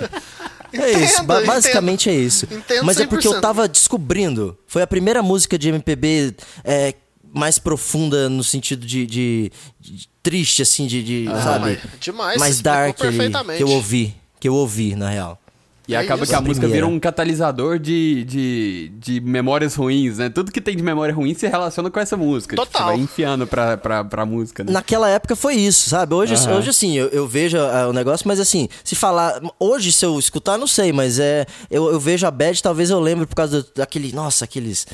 [0.74, 2.46] É isso, ba- Entendo, basicamente é isso.
[2.52, 3.40] Entendo Mas é porque eu 100%.
[3.42, 4.58] tava descobrindo.
[4.68, 6.94] Foi a primeira música de MPB é,
[7.36, 11.80] mais profunda no sentido de, de- de triste, assim, de, de, sabe?
[11.84, 14.16] mas demais, mais dark que eu ouvi.
[14.40, 15.40] Que eu ouvi, na real.
[15.88, 16.32] E É acaba isso.
[16.32, 20.30] que a música vira um catalisador de, de, de memórias ruins, né?
[20.30, 22.56] Tudo que tem de memória ruim se relaciona com essa música.
[22.56, 22.88] Tipo, Total.
[22.88, 24.72] você vai enfiando pra, pra, pra música, né?
[24.74, 26.16] Naquela época foi isso, sabe?
[26.16, 29.40] Hoje, hoje assim, eu, eu vejo ah, o negócio, mas assim, se falar.
[29.60, 31.46] Hoje, se eu escutar, não sei, mas é.
[31.70, 34.12] Eu, eu vejo a bad, talvez eu lembre por causa do- daquele.
[34.12, 34.88] Nossa, aqueles.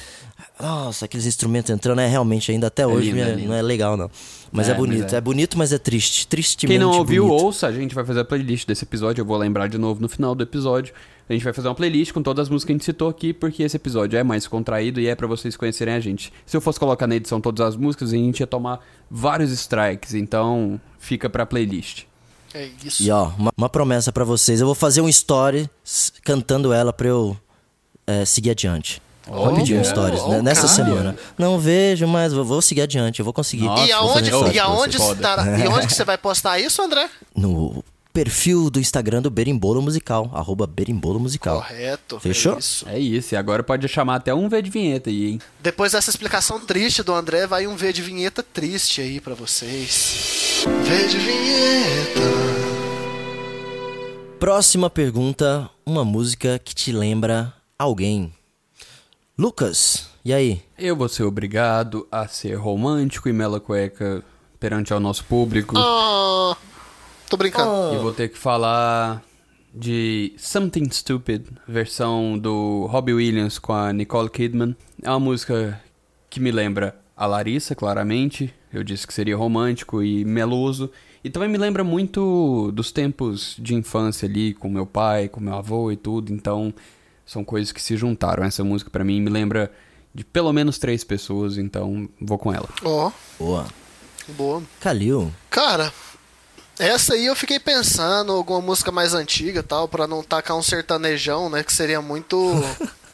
[0.61, 3.47] Nossa, aqueles instrumentos entrando, é realmente ainda até hoje lindo, não é, é lindo.
[3.49, 4.09] não é legal, não.
[4.51, 5.03] Mas É, é, bonito.
[5.03, 5.17] mas É.
[5.17, 5.21] é.
[5.21, 6.27] bonito, mas é triste.
[6.27, 6.77] Tristemente.
[6.77, 7.43] Quem não ouviu, bonito.
[7.45, 7.67] ouça.
[7.67, 9.21] A gente vai fazer a playlist desse episódio.
[9.21, 10.93] Eu vou lembrar de novo no final do episódio.
[11.29, 13.31] A gente vai fazer uma playlist com todas as músicas que a gente citou aqui,
[13.33, 16.33] porque esse episódio é mais contraído e é pra vocês conhecerem a gente.
[16.45, 20.13] Se eu fosse colocar na edição todas as músicas, a gente ia tomar vários strikes.
[20.13, 22.03] Então, fica pra playlist.
[22.53, 23.01] É isso.
[23.01, 24.59] E ó, uma, uma promessa pra vocês.
[24.59, 25.69] Eu vou fazer um story
[26.23, 27.37] cantando ela pra eu
[28.05, 29.01] é, seguir adiante.
[29.29, 29.89] Oh, Rapidinho, yeah.
[29.89, 30.41] stories, Oh, né?
[30.41, 30.73] nessa cara.
[30.73, 31.15] semana.
[31.37, 33.65] Não vejo, mas vou, vou seguir adiante, eu vou conseguir.
[33.65, 37.09] Nossa, E aonde, e, aonde estará- e onde que você vai postar isso, André?
[37.35, 41.57] no perfil do Instagram do Berimbolo Musical, arroba Berimbolo Musical.
[41.61, 42.19] Correto.
[42.19, 42.55] Fechou?
[42.55, 42.89] É isso.
[42.89, 45.39] É isso, e agora pode chamar até um V de vinheta aí, hein?
[45.61, 50.65] Depois dessa explicação triste do André, vai um V de vinheta triste aí pra vocês.
[50.83, 52.21] V de vinheta.
[54.39, 58.33] Próxima pergunta, uma música que te lembra alguém.
[59.41, 60.61] Lucas, e aí?
[60.77, 64.23] Eu vou ser obrigado a ser romântico e mela cueca
[64.59, 65.73] perante ao nosso público.
[65.79, 66.55] Ah,
[67.27, 67.95] tô brincando.
[67.95, 69.23] E vou ter que falar
[69.73, 74.75] de Something Stupid, versão do Robbie Williams com a Nicole Kidman.
[75.01, 75.81] É uma música
[76.29, 78.53] que me lembra a Larissa, claramente.
[78.71, 80.91] Eu disse que seria romântico e meloso.
[81.23, 85.55] E também me lembra muito dos tempos de infância ali, com meu pai, com meu
[85.55, 86.31] avô e tudo.
[86.31, 86.71] Então,
[87.31, 88.43] são coisas que se juntaram.
[88.43, 89.71] Essa música pra mim me lembra
[90.13, 92.67] de pelo menos três pessoas, então vou com ela.
[92.83, 93.65] Ó, Boa.
[94.27, 94.61] boa.
[94.81, 95.33] Calil.
[95.49, 95.93] Cara,
[96.77, 100.61] essa aí eu fiquei pensando, alguma música mais antiga e tal, pra não tacar um
[100.61, 101.63] sertanejão, né?
[101.63, 102.37] Que seria muito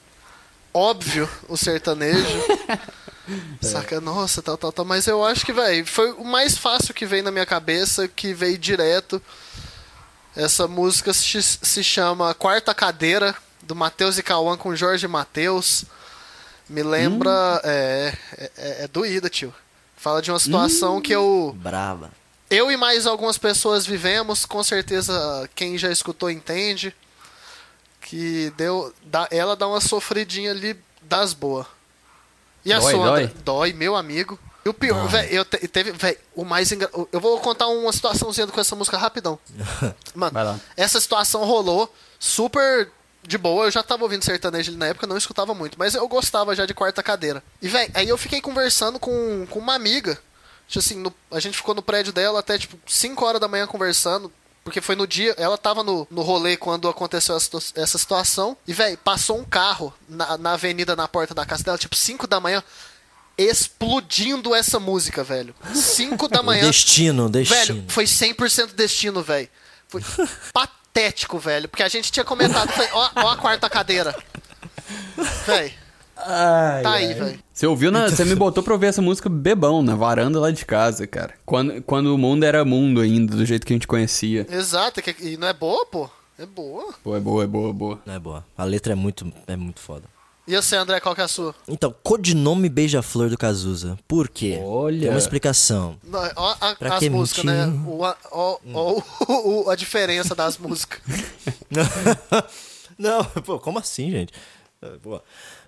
[0.74, 2.26] óbvio o sertanejo.
[3.62, 4.86] Saca, nossa, tal, tal, tal.
[4.86, 8.34] Mas eu acho que, velho, foi o mais fácil que veio na minha cabeça, que
[8.34, 9.22] veio direto.
[10.36, 13.36] Essa música se, se chama Quarta Cadeira,
[13.68, 15.86] do Matheus e Cauã com Jorge Matheus.
[16.70, 17.62] Me lembra.
[17.64, 19.54] É, é, é, é doída, tio.
[19.96, 21.56] Fala de uma situação que eu.
[21.58, 22.12] Brava.
[22.50, 26.96] Eu e mais algumas pessoas vivemos, com certeza quem já escutou entende.
[28.02, 28.94] Que deu.
[29.04, 31.66] dá- ela dá uma sofridinha ali das boas.
[32.64, 33.28] E a Dói, sua, dói?
[33.44, 34.40] Dói, meu amigo.
[34.66, 36.90] E o pior, velho, eu te- teve, velho, o mais engra...
[37.14, 39.40] Eu vou contar uma situaçãozinha com essa música rapidão.
[40.14, 40.60] Mano, Vai lá.
[40.76, 42.92] essa situação rolou super
[43.28, 43.66] de boa.
[43.66, 46.66] Eu já tava ouvindo sertanejo ali na época, não escutava muito, mas eu gostava já
[46.66, 47.44] de quarta cadeira.
[47.62, 50.18] E, velho, aí eu fiquei conversando com, com uma amiga.
[50.68, 53.68] Tipo assim, no- a gente ficou no prédio dela até, tipo, 5 horas da manhã
[53.68, 54.32] conversando.
[54.64, 58.58] Porque foi no dia, ela tava no, no rolê quando aconteceu essa, essa situação.
[58.68, 62.28] E, velho, passou um carro na, na avenida, na porta da casa dela, tipo, 5
[62.28, 62.62] da manhã,
[63.38, 65.56] explodindo essa música, velho.
[65.74, 66.66] 5 da manhã.
[66.68, 67.60] Destino, destino.
[67.82, 69.48] Velho, foi 100% destino, velho.
[69.88, 70.02] Foi
[70.98, 71.70] patético, velho.
[71.70, 74.16] Porque a gente tinha comentado, foi, ó, ó a quarta cadeira.
[75.46, 75.72] Velho,
[76.16, 77.40] tá aí, velho.
[77.54, 80.66] Você ouviu, na, você me botou pra ouvir essa música bebão, na varanda lá de
[80.66, 81.34] casa, cara.
[81.46, 84.46] Quando, quando o mundo era mundo ainda, do jeito que a gente conhecia.
[84.50, 86.10] Exato, que- e não é boa, pô.
[86.40, 86.94] É boa.
[87.04, 88.00] Pô, é boa, é boa, é boa.
[88.06, 88.46] Não é boa.
[88.56, 90.04] A letra é muito, é muito foda.
[90.48, 91.54] E você, André, qual que é a sua?
[91.68, 94.00] Então, codinome Beija-Flor do Cazuza.
[94.08, 94.58] Por quê?
[94.64, 95.02] Olha.
[95.02, 95.98] Tem uma explicação.
[96.04, 97.68] Não, ó, a- Pra as que músicas, mentir?
[97.68, 97.84] né?
[97.86, 101.02] O, a, ó, ó, o- o- a diferença das músicas.
[102.98, 104.32] Não, pô, como assim, gente?
[104.82, 105.22] É, pô.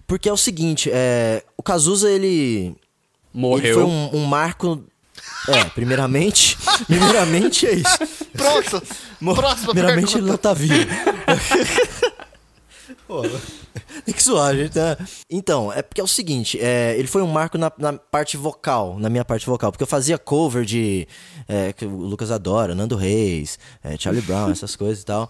[0.08, 2.74] Porque é o seguinte, é, o Cazuza, ele...
[3.34, 3.66] Morreu.
[3.66, 4.82] Ele foi um, um marco...
[5.50, 6.58] É, primeiramente...
[6.88, 7.98] primeiramente é isso.
[8.32, 8.82] Pronto.
[9.36, 10.32] Próxima Primeiramente ele pergunta.
[10.32, 10.88] não tá vivo.
[13.08, 13.22] Pô,
[14.06, 14.78] tem que zoar, gente.
[14.78, 14.98] né?
[15.30, 18.98] Então, é porque é o seguinte, é, ele foi um marco na, na parte vocal,
[19.00, 21.08] na minha parte vocal, porque eu fazia cover de.
[21.48, 25.30] é, que o Lucas adora, Nando Reis, é, Charlie Brown, essas coisas e tal.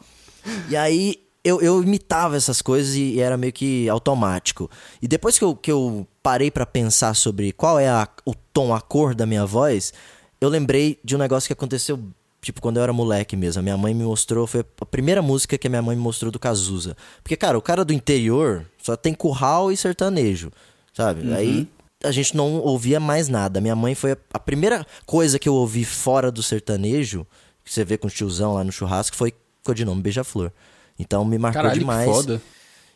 [0.69, 4.69] E aí eu, eu imitava essas coisas e, e era meio que automático.
[5.01, 8.73] E depois que eu, que eu parei pra pensar sobre qual é a- o tom,
[8.73, 9.93] a cor da minha voz,
[10.41, 11.99] eu lembrei de um negócio que aconteceu
[12.41, 15.57] Tipo, quando eu era moleque mesmo, a minha mãe me mostrou, foi a primeira música
[15.57, 16.95] que a minha mãe me mostrou do Cazuza.
[17.21, 20.51] Porque, cara, o cara do interior só tem curral e sertanejo,
[20.93, 21.33] sabe?
[21.33, 21.67] Aí
[22.03, 23.59] a gente não ouvia mais nada.
[23.59, 27.27] Minha mãe foi a, a primeira coisa que eu ouvi fora do sertanejo,
[27.63, 30.51] que você vê com o tiozão lá no churrasco, foi codinome Beija-Flor.
[30.97, 32.07] Então me marcou Caralho, demais.
[32.07, 32.41] que foda.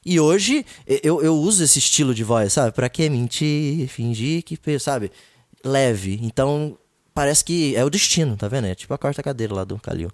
[0.06, 0.66] E hoje
[1.02, 2.74] eu, eu uso esse estilo de voz, sabe?
[2.74, 5.12] Pra que mentir, fingir que, sabe?
[5.64, 6.20] Leve.
[6.22, 6.78] Então
[7.14, 8.68] parece que é o destino, tá vendo?
[8.68, 10.10] É tipo a quarta cadeira lá do Calil.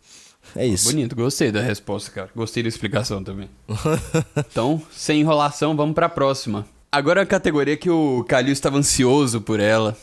[0.55, 0.89] É isso.
[0.89, 2.29] Bonito, gostei da resposta, cara.
[2.35, 3.49] Gostei da explicação também.
[4.51, 6.65] então, sem enrolação, vamos pra próxima.
[6.91, 9.95] Agora a categoria que o Calil estava ansioso por ela.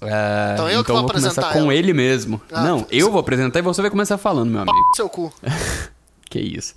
[0.00, 1.74] É, Então eu que vou vou começar com ela.
[1.74, 2.40] ele mesmo.
[2.50, 4.76] Ah, Não, eu vou apresentar e você vai começar falando, meu amigo.
[4.96, 5.32] Seu cu.
[6.28, 6.74] Que isso.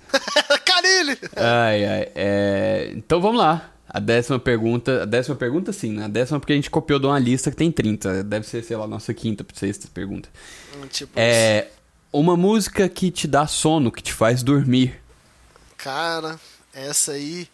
[0.64, 1.18] Carilho!
[1.36, 2.08] Ai, ai.
[2.14, 3.68] é, Então vamos lá.
[3.92, 5.02] A décima pergunta.
[5.02, 6.04] A décima pergunta, sim, né?
[6.04, 8.22] A décima porque a gente copiou de uma lista que tem 30.
[8.22, 10.28] Deve ser, sei lá, nossa quinta, sexta pergunta.
[10.76, 11.68] Hum, Tipo, É.
[12.12, 15.00] Uma música que te dá sono, que te faz dormir.
[15.76, 16.40] Cara,
[16.72, 17.48] essa aí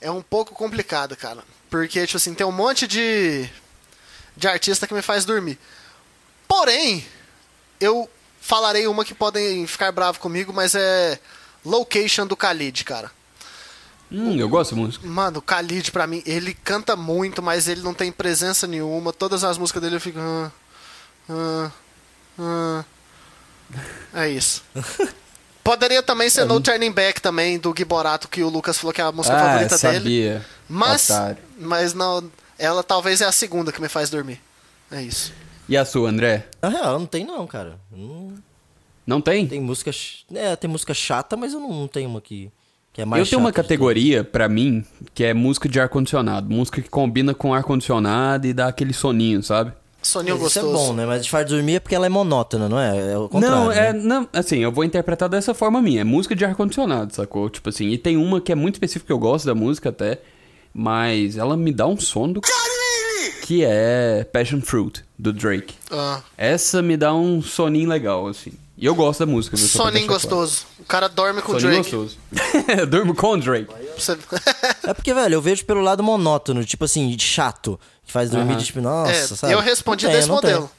[0.00, 1.42] é um pouco complicada, cara.
[1.70, 3.48] Porque, tipo assim, tem um monte de,
[4.36, 5.58] de artista que me faz dormir.
[6.46, 7.04] Porém,
[7.80, 8.08] eu
[8.40, 11.18] falarei uma que podem ficar bravo comigo, mas é
[11.64, 13.10] Location do Khalid, cara.
[14.12, 15.06] Hum, eu gosto da música.
[15.06, 19.12] Mano, o Khalid, pra mim, ele canta muito, mas ele não tem presença nenhuma.
[19.12, 20.18] Todas as músicas dele eu fico.
[20.20, 20.50] "Ah,
[21.28, 21.70] ah,
[22.38, 22.84] ah."
[24.12, 24.62] É isso.
[25.64, 29.00] Poderia também ser No Turning Back também, do Gui Borato, que o Lucas falou que
[29.00, 29.94] é a música ah, favorita dele.
[29.98, 30.46] sabia.
[30.68, 31.38] Mas, Otário.
[31.58, 34.40] mas não, ela talvez é a segunda que me faz dormir.
[34.90, 35.32] É isso.
[35.66, 36.46] E a sua, André?
[36.60, 37.80] Na real, não tem não, cara.
[37.90, 38.34] Não
[39.06, 39.46] Não tem?
[39.48, 39.90] tem música.
[40.34, 42.52] É, tem música chata, mas eu não, não tenho uma que,
[42.94, 46.48] que é mais eu tenho uma de categoria, pra mim, que é música de ar-condicionado.
[46.48, 49.72] Música que combina com ar-condicionado e dá aquele soninho, sabe?
[50.00, 50.46] Soninho.
[50.46, 51.04] Isso é bom, né?
[51.04, 53.12] Mas de faz dormir é porque ela é monótona, não é?
[53.14, 53.56] É o contrário.
[53.56, 53.92] Não, é.
[53.92, 54.00] né?
[54.00, 56.02] Não, assim, eu vou interpretar dessa forma minha.
[56.02, 57.50] É música de ar-condicionado, sacou?
[57.50, 60.20] Tipo assim, e tem uma que é muito específica, que eu gosto da música até,
[60.72, 62.52] mas ela me dá um sono do c...
[63.42, 65.74] Que é Passion Fruit, do Drake.
[65.90, 68.52] Ah, Essa me dá um soninho legal, assim.
[68.76, 69.56] E eu gosto da música.
[69.56, 69.66] viu?
[69.68, 70.64] Soninho gostoso.
[70.80, 71.96] O cara dorme com o Soninho Drake.
[71.96, 72.18] gostoso.
[72.76, 73.72] eu durmo com o Drake.
[74.82, 77.78] É porque, velho, eu vejo pelo lado monótono, tipo assim, de chato.
[78.04, 78.58] Que faz dormir Aham.
[78.58, 79.52] de tipo, nossa, é, sabe?
[79.52, 80.34] eu respondi Não desse tem.
[80.34, 80.70] modelo.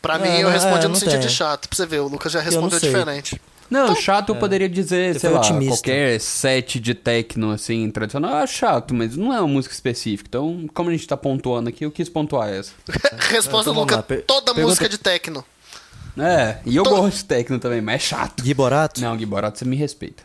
[0.00, 1.28] Pra É, mim, eu respondi é, no não sentido tem.
[1.28, 1.68] de chato.
[1.68, 3.40] Pra você ver, o Lucas já respondeu diferente.
[3.68, 5.74] Não, chato eu poderia dizer, Você sei lá, otimista.
[5.76, 8.36] qualquer set de techno, assim, tradicional.
[8.36, 10.26] Ah, chato, mas não é uma música específica.
[10.28, 12.72] Então, como a gente tá pontuando aqui, eu quis pontuar essa.
[13.28, 15.44] Resposta então Lucas, per- toda pergunta- música de techno.
[16.20, 18.42] É, e eu Tô- gosto de techno também, mas é chato.
[18.42, 20.22] Gui Borato, Não, Gui Borato, você me respeita.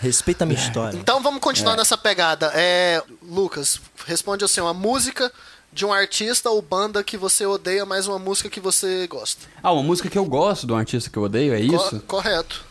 [0.00, 0.96] respeita a minha história.
[0.96, 2.50] Então vamos continuar nessa pegada.
[2.54, 5.30] É, Lucas, responde assim, uma música
[5.72, 9.46] de um artista ou banda que você odeia, mas uma música que você gosta.
[9.62, 12.00] Ah, uma música que eu gosto de um artista que eu odeio, é Co- isso?
[12.06, 12.64] correto.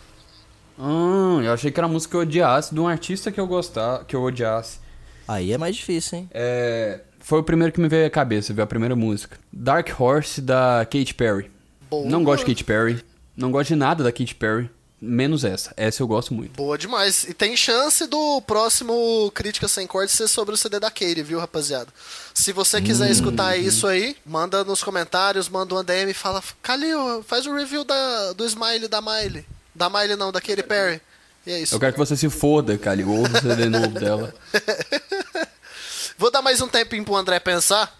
[0.79, 3.47] Ah, eu achei que era uma música que eu odiasse de um artista que eu
[3.47, 4.79] gostar, que eu odiasse.
[5.27, 6.29] Aí é mais difícil, hein?
[6.33, 8.63] É, foi o primeiro que me veio à cabeça, viu?
[8.63, 9.37] A primeira música.
[9.51, 11.51] Dark Horse da Katy Perry.
[11.89, 12.09] Boa.
[12.09, 13.03] Não gosto de Katy Perry.
[13.35, 14.69] Não gosto de nada da Katy Perry.
[14.99, 15.71] Menos essa.
[15.77, 16.55] Essa eu gosto muito.
[16.57, 17.23] Boa demais.
[17.25, 21.39] E tem chance do próximo Crítica Sem Corte ser sobre o CD da Katie, viu,
[21.39, 21.87] rapaziada?
[22.33, 27.23] Se você quiser escutar isso aí, manda nos comentários, manda uma DM e fala: Calil,
[27.23, 29.45] faz o review da, do Smile da Miley.
[29.75, 30.99] Da Miley não, da Katy Perry.
[31.45, 31.75] E é isso.
[31.75, 33.03] Eu quero que você se foda, Cali.
[33.03, 34.33] Ouve o CD novo dela.
[36.17, 37.95] Vou dar mais um tempinho pro André pensar.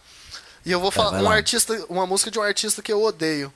[0.65, 3.53] E eu vou falar vai um artista, uma música de um artista que eu odeio.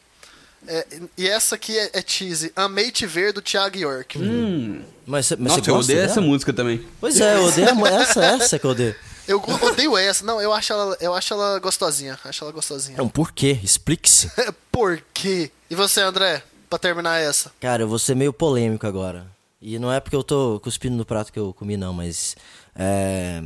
[0.67, 0.85] É,
[1.17, 2.51] e essa aqui é, é cheesy.
[2.55, 4.17] Amei te ver do Thiago York.
[4.19, 4.83] Hum.
[5.05, 6.11] Mas, você- mas Nossa, você eu odeio dela?
[6.11, 6.85] essa música também.
[6.99, 8.95] Pois é, eu odeio essa, essa que eu odeio.
[9.27, 10.23] Eu odeio essa.
[10.25, 12.17] Não, eu acho ela, eu acho ela gostosinha.
[12.23, 12.97] Acho ela gostosinha.
[12.97, 13.59] Não, por quê?
[13.63, 14.31] Explique-se.
[14.71, 15.51] Por quê?
[15.69, 16.43] E você, André?
[16.69, 17.51] pra terminar essa.
[17.59, 19.27] Cara, eu vou ser meio polêmico agora.
[19.61, 22.35] E não é porque eu tô cuspindo no prato que eu comi, não, mas.
[22.73, 23.43] É.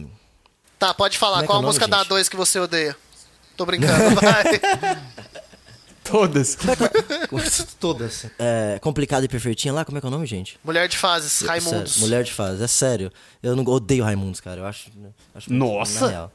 [0.77, 1.43] Tá, pode falar.
[1.43, 2.09] É Qual é a nome, música da gente?
[2.09, 2.95] 2 que você odeia?
[3.57, 4.43] Tô brincando, vai.
[6.09, 6.57] Todas.
[7.79, 8.27] Todas.
[8.37, 10.59] É, complicada e perfeitinha lá, como é que é o nome, gente?
[10.63, 11.93] Mulher de fases, Raimundos.
[11.93, 13.11] Sério, Mulher de fase, é sério.
[13.41, 14.61] Eu não odeio Raimundos, cara.
[14.61, 14.89] Eu acho.
[15.33, 16.31] acho Nossa!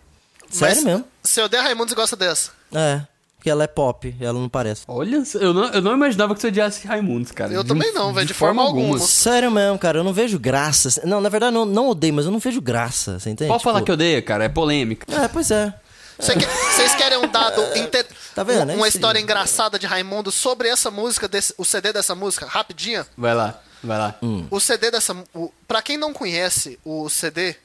[0.51, 1.05] Sério Mas mesmo?
[1.23, 2.51] Você odeia Raimundos e gosta dessa.
[2.73, 3.03] É.
[3.37, 4.83] Porque ela é pop, ela não parece.
[4.87, 7.51] Olha, eu não, eu não imaginava que você odiasse Raimundos, cara.
[7.51, 8.99] Eu De também não, velho, de forma alguma.
[8.99, 11.01] Sério mesmo, cara, eu não vejo graça.
[11.07, 13.49] Não, na verdade, não, não odeio, mas eu não vejo graça, você entende?
[13.49, 15.07] Pode falar Tipo, que odeia, cara, é polêmica.
[15.11, 15.73] É, pois é.
[16.21, 17.63] Vocês querem um dado.
[17.77, 18.05] inte-
[18.35, 18.63] Tá vendo?
[18.63, 22.47] Uma, É uma história engraçada de Raimundo sobre essa música, desse- o CD dessa música,
[22.47, 23.07] rapidinha.
[23.17, 24.15] Vai lá, vai lá.
[24.23, 24.47] Hum.
[24.51, 25.17] O CD dessa.
[25.35, 27.57] O, pra quem não conhece o CD,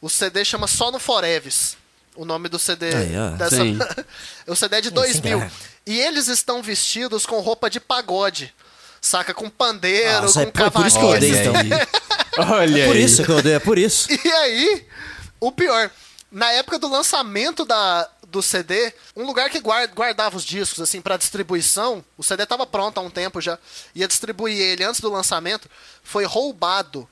[0.00, 1.76] o CD chama Só no Foreves.
[2.14, 3.30] O nome do CD Aí, ó.
[3.36, 3.56] dessa.
[4.46, 5.38] O CD é de Sim, 2000.
[5.38, 5.52] cara.
[5.86, 8.54] E eles estão vestidos com roupa de pagode.
[9.00, 9.32] Saca?
[9.34, 11.56] Com pandeiro, Nossa, com é por- é por isso que eu odeio, Olha então.
[11.56, 11.70] aí.
[12.38, 13.02] Olha Por aí.
[13.04, 14.08] isso que eu odeio, é por isso.
[14.12, 14.86] E aí,
[15.40, 15.90] o pior,
[16.32, 21.00] na época do lançamento da, do CD, um lugar que guar- guardava os discos, assim,
[21.00, 23.58] pra distribuição, o CD tava pronto há um tempo já,
[23.94, 25.68] ia distribuir ele antes do lançamento,
[26.02, 27.08] foi roubado.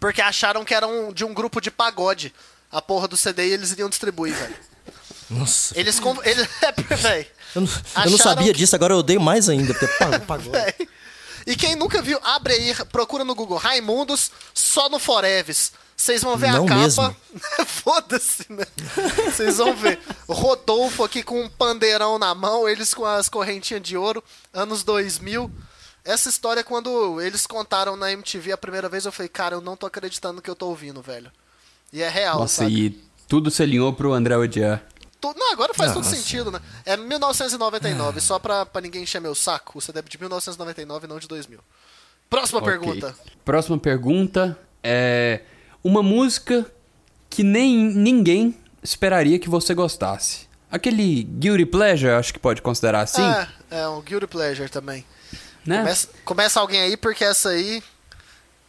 [0.00, 2.34] Porque acharam que era um, de um grupo de pagode.
[2.72, 4.56] A porra do CD e eles iriam distribuir, velho.
[5.28, 5.78] Nossa.
[5.78, 6.00] Eles.
[6.00, 7.26] com- Eles, é, velho.
[7.54, 7.68] Eu não,
[8.04, 9.86] eu não sabia que- disso, agora eu odeio mais ainda, porque.
[10.50, 10.88] Véi.
[11.46, 15.72] E quem nunca viu, abre aí, procura no Google Raimundos só no Foreves.
[15.96, 16.80] Vocês vão ver Não a capa.
[16.80, 17.16] mesmo.
[17.66, 18.64] Foda-se, né?
[19.26, 19.98] Vocês vão ver.
[20.28, 25.50] Rodolfo aqui com um pandeirão na mão, eles com as correntinhas de ouro, anos 2000.
[26.02, 29.76] Essa história, quando eles contaram na MTV a primeira vez, eu falei, cara, eu não
[29.76, 31.30] tô acreditando que eu tô ouvindo, velho.
[31.92, 32.72] E é real, Nossa, sabe?
[32.86, 32.90] e
[33.28, 34.82] tudo se alinhou pro André odiar.
[35.20, 36.16] Tu- Não, agora faz todo Nossa.
[36.16, 36.60] sentido, né?
[36.86, 39.78] É 1999, só pra, pra ninguém encher meu saco.
[39.78, 41.60] O CD é de 1999 não de 2000.
[42.28, 42.70] Próxima Ok.
[42.70, 43.14] pergunta.
[43.44, 45.42] Próxima pergunta é
[45.84, 46.64] uma música
[47.28, 50.48] que nem ninguém esperaria que você gostasse.
[50.70, 53.22] Aquele Guilty Pleasure, acho que pode considerar assim,
[53.70, 55.04] É, é um Guilty Pleasure também.
[55.66, 55.78] né?
[55.78, 57.82] Começa, começa alguém aí, porque essa aí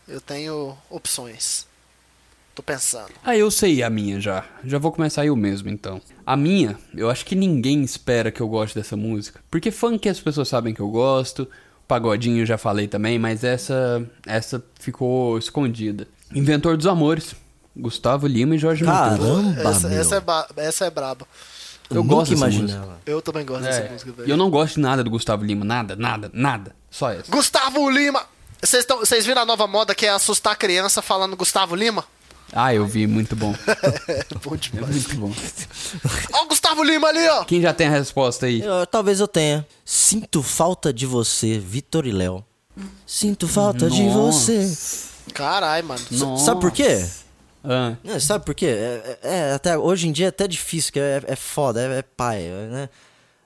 [0.08, 1.66] eu tenho opções.
[2.62, 3.10] Tô pensando.
[3.26, 4.46] Ah, eu sei a minha já.
[4.64, 6.00] Já vou começar eu mesmo, então.
[6.24, 9.40] A minha, eu acho que ninguém espera que eu goste dessa música.
[9.50, 11.48] Porque funk as pessoas sabem que eu gosto,
[11.88, 16.08] pagodinho eu já falei também, mas essa essa ficou escondida.
[16.36, 17.34] Inventor dos Amores,
[17.76, 18.86] Gustavo Lima e Jorge.
[18.86, 20.00] Caramba, essa, meu.
[20.00, 20.16] essa,
[20.56, 21.28] é essa é braba.
[21.90, 23.00] Eu nunca gosto dessa imaginava.
[23.08, 24.30] Eu também gosto dessa É, música, e velho.
[24.30, 26.76] eu não gosto de nada do Gustavo Lima, nada, nada, nada.
[26.92, 27.32] Só essa.
[27.32, 28.24] Gustavo Lima!
[28.62, 32.06] Vocês viram a nova moda que é assustar a criança falando Gustavo Lima?
[32.54, 33.54] Ah, eu vi, muito bom.
[34.08, 35.08] É bom É demais.
[35.08, 35.32] muito bom.
[36.34, 37.46] Ó o Gustavo Lima ali, ó!
[37.46, 38.62] Quem já tem a resposta aí?
[38.62, 39.66] Eu- talvez eu tenha.
[39.86, 42.44] Sinto falta de você, Vitor e Léo.
[43.06, 44.52] Sinto falta de Nossa.
[44.52, 45.34] você.
[45.34, 46.02] Caralho, mano.
[46.12, 46.46] Nossa.
[46.46, 47.06] Sabe por quê?
[47.64, 48.66] Ah, É, sabe por quê?
[48.66, 52.00] É, é- é até, hoje em dia é até difícil, que é, é foda, é,
[52.00, 52.90] é pai, né?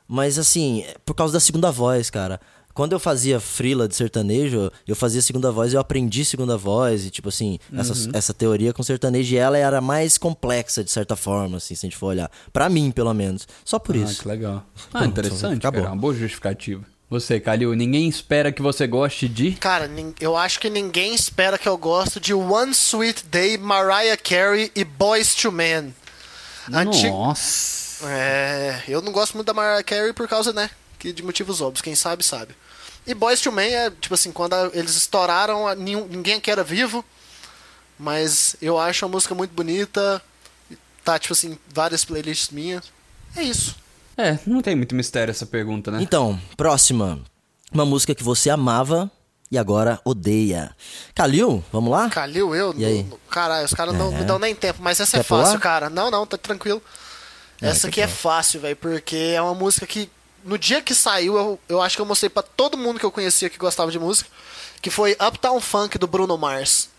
[0.08, 2.40] Mas assim, é por causa da segunda voz, cara.
[2.76, 7.06] Quando eu fazia frila de sertanejo, eu fazia segunda voz e eu aprendi segunda voz.
[7.06, 11.16] E, tipo assim, essa, essa teoria com sertanejo, e ela era mais complexa, de certa
[11.16, 12.30] forma, assim, se a gente for olhar.
[12.52, 13.48] Pra mim, pelo menos.
[13.64, 14.22] Só por ah, isso.
[14.22, 14.62] que legal.
[14.94, 15.84] Ah, Pronto, interessante, acabou.
[15.84, 15.94] cara.
[15.94, 16.84] Uma boa justificativa.
[17.10, 19.54] Você, Calil, ninguém espera que você goste de...
[19.54, 24.70] Cara, eu acho que ninguém espera que eu gosto de One Sweet Day, Mariah Carey
[24.76, 25.96] e Boys to Men.
[26.74, 28.06] Anti- Nossa.
[28.10, 31.82] É, eu não gosto muito da Mariah Carey por causa, né, que de motivos óbvios,
[31.82, 32.54] quem sabe sabe.
[33.08, 37.04] E Boys to Men é, tipo assim, quando eles estouraram, ninguém aqui era vivo,
[37.98, 40.22] mas eu acho a música muito bonita,
[41.04, 42.92] tá, tipo assim, várias playlists minhas.
[43.36, 43.76] É isso.
[44.18, 46.02] É, não tem muito mistério essa pergunta, né?
[46.02, 47.20] Então, próxima.
[47.72, 49.12] Uma música que você amava
[49.52, 50.76] e agora odeia.
[51.14, 52.10] Calil, vamos lá?
[52.10, 52.74] Calil, eu.
[52.78, 53.06] E aí?
[53.30, 54.20] Caralho, os caras não É.
[54.20, 55.44] me dão nem tempo, mas essa é Quer pular?
[55.46, 55.90] fácil, cara.
[55.90, 56.82] Não, não, tá tranquilo.
[57.62, 60.10] É, essa que aqui é fácil, velho, porque é uma música que
[60.46, 63.12] no dia que saiu, eu, eu acho que eu mostrei pra todo mundo que eu
[63.12, 64.30] conhecia que gostava de música,
[64.80, 66.90] que foi Uptown Funk do Bruno Mars.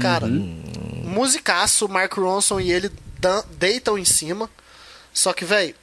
[0.00, 2.90] Cara, musicaço, Mark Ronson e ele
[3.58, 4.50] deitam em cima.
[5.12, 5.74] Só que, velho,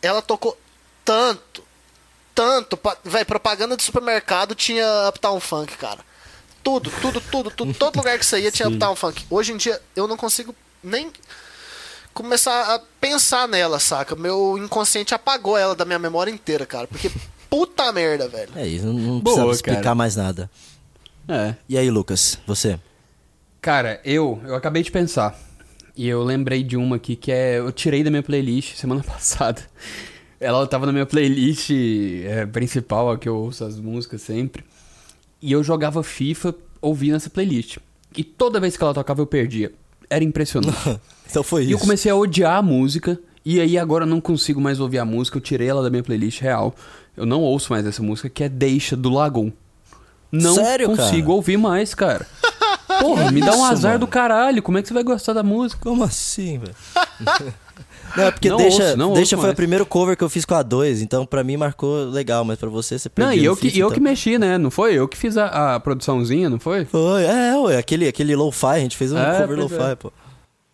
[0.00, 0.56] ela tocou
[1.04, 1.64] tanto,
[2.34, 6.04] tanto, velho, propaganda de supermercado tinha Uptown Funk, cara.
[6.62, 8.74] Tudo, tudo, tudo, tudo, todo lugar que você ia tinha Sim.
[8.74, 9.26] Uptown Funk.
[9.30, 11.10] Hoje em dia eu não consigo nem
[12.16, 14.16] começar a pensar nela, saca?
[14.16, 16.88] Meu inconsciente apagou ela da minha memória inteira, cara.
[16.88, 17.10] Porque
[17.50, 18.50] puta merda, velho.
[18.56, 19.94] É isso, não, não Boa, precisa explicar cara.
[19.94, 20.50] mais nada.
[21.28, 21.54] É.
[21.68, 22.80] E aí, Lucas, você?
[23.60, 25.38] Cara, eu, eu acabei de pensar.
[25.94, 27.58] E eu lembrei de uma aqui que é.
[27.58, 29.62] Eu tirei da minha playlist semana passada.
[30.40, 34.64] Ela tava na minha playlist é, principal, a que eu ouço as músicas sempre.
[35.40, 37.78] E eu jogava FIFA ouvindo essa playlist.
[38.16, 39.72] E toda vez que ela tocava eu perdia.
[40.10, 40.76] Era impressionante.
[41.28, 43.18] Então foi E eu comecei a odiar a música.
[43.44, 45.36] E aí agora eu não consigo mais ouvir a música.
[45.38, 46.72] Eu tirei ela da minha playlist real.
[47.16, 49.50] Eu não ouço mais essa música, que é Deixa do Lagoon.
[50.30, 51.32] Não Sério, consigo cara?
[51.34, 52.26] ouvir mais, cara.
[53.00, 54.00] Porra, me dá um isso, azar mano?
[54.00, 54.62] do caralho.
[54.62, 55.80] Como é que você vai gostar da música?
[55.82, 56.74] Como assim, velho?
[58.16, 59.52] Não, é porque Não Deixa, ouço, não Deixa ouço foi mais.
[59.52, 62.58] o primeiro cover que eu fiz com a 2, então pra mim marcou legal, mas
[62.58, 63.90] pra você você Não, perdeu e no eu, que, e eu então.
[63.90, 64.58] que mexi, né?
[64.58, 64.94] Não foi?
[64.94, 66.84] Eu que fiz a, a produçãozinha, não foi?
[66.84, 69.94] Foi, é, ué, aquele, aquele lo-fi, a gente fez um É, cover lo-fi, é.
[69.94, 70.12] pô.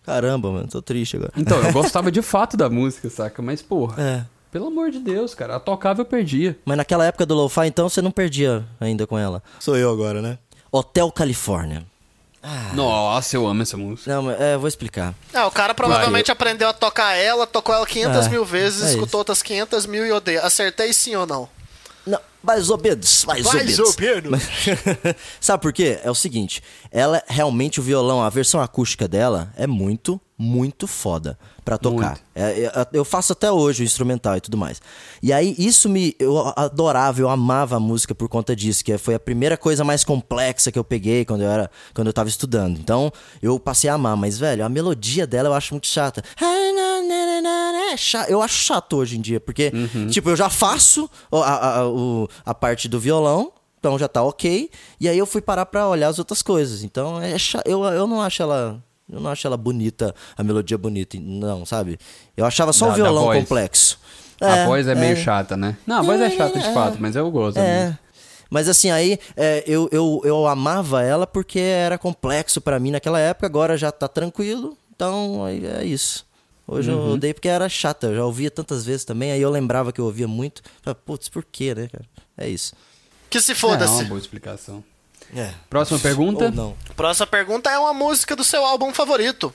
[0.05, 1.33] Caramba, mano, tô triste agora.
[1.37, 3.41] Então, eu gostava de fato da música, saca?
[3.41, 4.25] Mas, porra, É.
[4.51, 5.57] pelo amor de Deus, cara.
[5.57, 6.59] A tocava eu perdia.
[6.65, 9.43] Mas naquela época do lo-fi, então, você não perdia ainda com ela.
[9.61, 10.39] Sou eu agora, né?
[10.73, 11.85] Hotel Califórnia.
[12.75, 14.13] Nossa, eu amo essa música.
[14.15, 15.15] Não, mas, é, vou explicar.
[15.33, 18.87] Ah, o cara provavelmente aprendeu a tocar ela, tocou ela 500 É, mil vezes, é
[18.91, 19.17] escutou isso.
[19.19, 20.43] outras 500 mil e odeia.
[20.43, 21.49] Acertei sim ou não?
[22.05, 24.43] Não, mais ou menos, mais, Mais ou ou menos.
[25.41, 26.01] Sabe por quê?
[26.03, 31.39] É o seguinte, ela realmente o violão, a versão acústica dela é muito, muito foda
[31.65, 32.19] pra tocar.
[32.35, 34.83] É, é, eu faço até hoje o instrumental e tudo mais.
[35.23, 39.15] E aí isso me eu adorava, eu amava a música por conta disso, que foi
[39.15, 42.79] a primeira coisa mais complexa que eu peguei quando eu era quando eu tava estudando.
[42.81, 46.23] Então, eu passei a amar, mas velho, a melodia dela eu acho muito chata.
[47.97, 49.71] Cha- Eu acho chato hoje em dia, porque,
[50.11, 51.85] tipo, eu já faço a, a, a-
[52.47, 54.71] a parte do violão, então já tá ok.
[55.01, 56.83] E aí eu fui parar pra olhar as outras coisas.
[56.83, 57.37] Então, é
[57.67, 58.83] eu, eu não acho ela.
[59.13, 61.99] Eu não acho ela bonita, a melodia bonita, não, sabe?
[62.37, 63.99] Eu achava só Da- o violão complexo.
[64.41, 65.77] a voz é, meio chata, né?
[65.87, 66.73] Não, a voz é, chata de é.
[66.73, 67.59] fato, mas eu gosto.
[67.59, 67.85] É.
[67.85, 68.01] música.
[68.51, 73.19] Mas assim, aí é, eu, eu, eu amava ela porque era complexo pra mim naquela
[73.19, 76.27] época, agora já tá tranquilo, então aí é isso.
[76.67, 77.13] Hoje eu Uhum.
[77.15, 80.05] odeio porque era chata, eu já ouvia tantas vezes também, aí eu lembrava que eu
[80.05, 80.63] ouvia muito.
[80.83, 82.05] Falei, Putz, por quê, né, cara?
[82.37, 82.75] É isso.
[83.31, 83.93] Que se É, é foda-se.
[83.95, 84.85] uma boa explicação.
[85.35, 85.53] É.
[85.71, 86.45] Próxima pergunta.
[86.47, 86.77] Ou não.
[86.95, 89.53] Próxima pergunta é uma música do seu álbum favorito.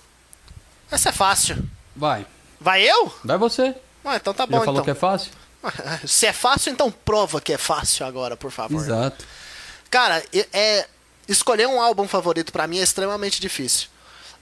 [0.92, 1.58] Essa é fácil.
[1.96, 2.26] Vai.
[2.60, 3.14] Vai eu?
[3.24, 3.76] Vai você.
[4.04, 4.84] Ah, então tá Já bom falou então.
[4.86, 5.32] que é fácil?
[6.08, 8.82] Se é fácil, então prova que é fácil agora, por favor.
[8.82, 9.26] Exato.
[9.90, 10.24] Cara,
[10.54, 10.88] é
[11.28, 13.90] escolher um álbum favorito pra mim é extremamente difícil.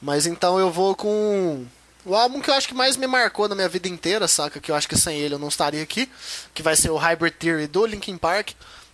[0.01, 1.65] Mas então eu vou com
[2.05, 4.59] o álbum que eu acho que mais me marcou na minha vida inteira, saca?
[4.59, 6.09] Que eu acho que sem ele eu não estaria aqui,
[6.53, 8.51] que vai ser o Hybrid Theory do Linkin Park.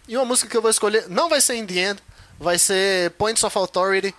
[0.08, 2.02] E uma música que eu vou escolher não vai ser In The End,
[2.42, 4.14] vai ser Points of Authority,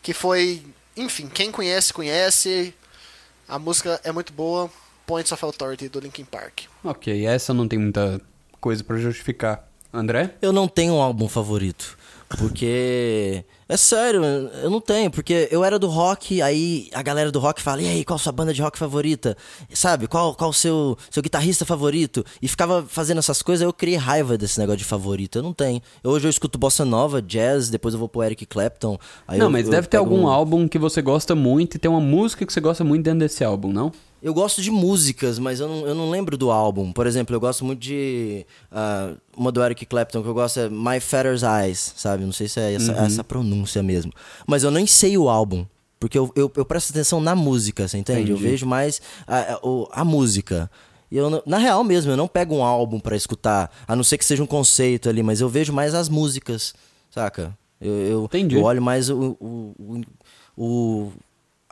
[0.00, 0.62] que foi,
[0.96, 2.72] enfim, quem conhece, conhece.
[3.48, 4.70] A música é muito boa,
[5.06, 6.62] Points of Authority do Linkin Park.
[6.82, 8.20] Ok, essa não tem muita
[8.60, 9.68] coisa pra justificar.
[9.92, 10.34] André?
[10.40, 11.98] Eu não tenho um álbum favorito.
[12.28, 13.44] Porque.
[13.66, 14.22] É sério,
[14.62, 15.10] eu não tenho.
[15.10, 18.32] Porque eu era do rock, aí a galera do rock fala: e aí, qual sua
[18.32, 19.36] banda de rock favorita?
[19.72, 20.06] Sabe?
[20.06, 22.24] Qual qual o seu, seu guitarrista favorito?
[22.42, 25.38] E ficava fazendo essas coisas, eu criei raiva desse negócio de favorito.
[25.38, 25.80] Eu não tenho.
[26.02, 28.98] Hoje eu escuto bossa nova, jazz, depois eu vou pro Eric Clapton.
[29.28, 31.90] não, eu- mas eu deve ter algum um- álbum que você gosta muito e tem
[31.90, 33.90] uma música que você gosta muito dentro desse álbum, não?
[34.24, 36.90] Eu gosto de músicas, mas eu não, eu não lembro do álbum.
[36.92, 38.46] Por exemplo, eu gosto muito de.
[38.72, 42.24] ah, uma do Eric Clapton que eu gosto é My Father's Eyes, sabe?
[42.24, 44.10] Não sei se é essa, essa pronúncia mesmo.
[44.46, 45.66] Mas eu nem sei o álbum.
[46.00, 48.30] Porque eu, eu, eu presto atenção na música, você entende?
[48.30, 48.50] Eu Entendi.
[48.50, 50.70] vejo mais a, a, a música.
[51.12, 54.24] Eu, na real mesmo, eu não pego um álbum pra escutar, a não ser que
[54.24, 56.74] seja um conceito ali, mas eu vejo mais as músicas,
[57.10, 57.56] saca?
[57.80, 58.56] Eu, eu, Entendi.
[58.56, 60.00] eu olho mais o, o, o,
[60.56, 61.12] o-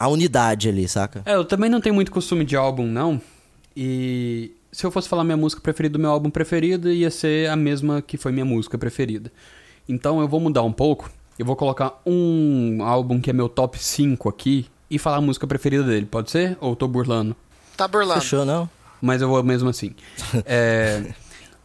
[0.03, 1.23] a unidade ali, saca?
[1.25, 3.23] É, eu também não tenho muito costume de álbum, não.
[3.77, 7.55] E se eu fosse falar minha música preferida do meu álbum preferido, ia ser a
[7.55, 9.31] mesma que foi minha música preferida.
[9.89, 11.09] Então eu vou mudar um pouco.
[11.39, 15.47] Eu vou colocar um álbum que é meu top 5 aqui e falar a música
[15.47, 16.59] preferida dele, pode ser?
[16.61, 17.37] Ou eu tô burlando?
[17.77, 18.21] Tá burlando.
[18.21, 18.69] Fechou, não?
[19.01, 19.95] Mas eu vou mesmo assim.
[20.45, 21.15] É,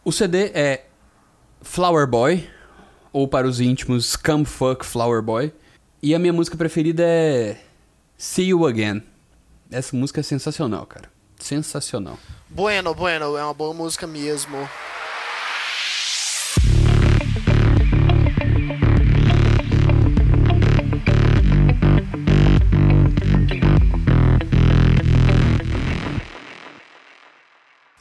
[0.04, 0.84] o CD é
[1.60, 2.48] Flower Boy,
[3.12, 5.52] ou para os íntimos, Come Fuck Flower Boy.
[6.00, 7.56] E a minha música preferida é
[8.20, 9.00] See You Again.
[9.70, 11.08] Essa música é sensacional, cara.
[11.38, 12.18] Sensacional.
[12.50, 14.68] Bueno, bueno, é uma boa música mesmo.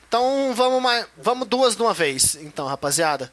[0.07, 3.31] Então vamos mais, vamos duas de uma vez, então, rapaziada.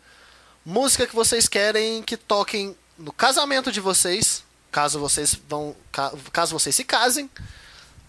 [0.66, 4.44] Música que vocês querem que toquem no casamento de vocês,
[4.74, 7.30] caso vocês vão, ca- caso vocês se casem.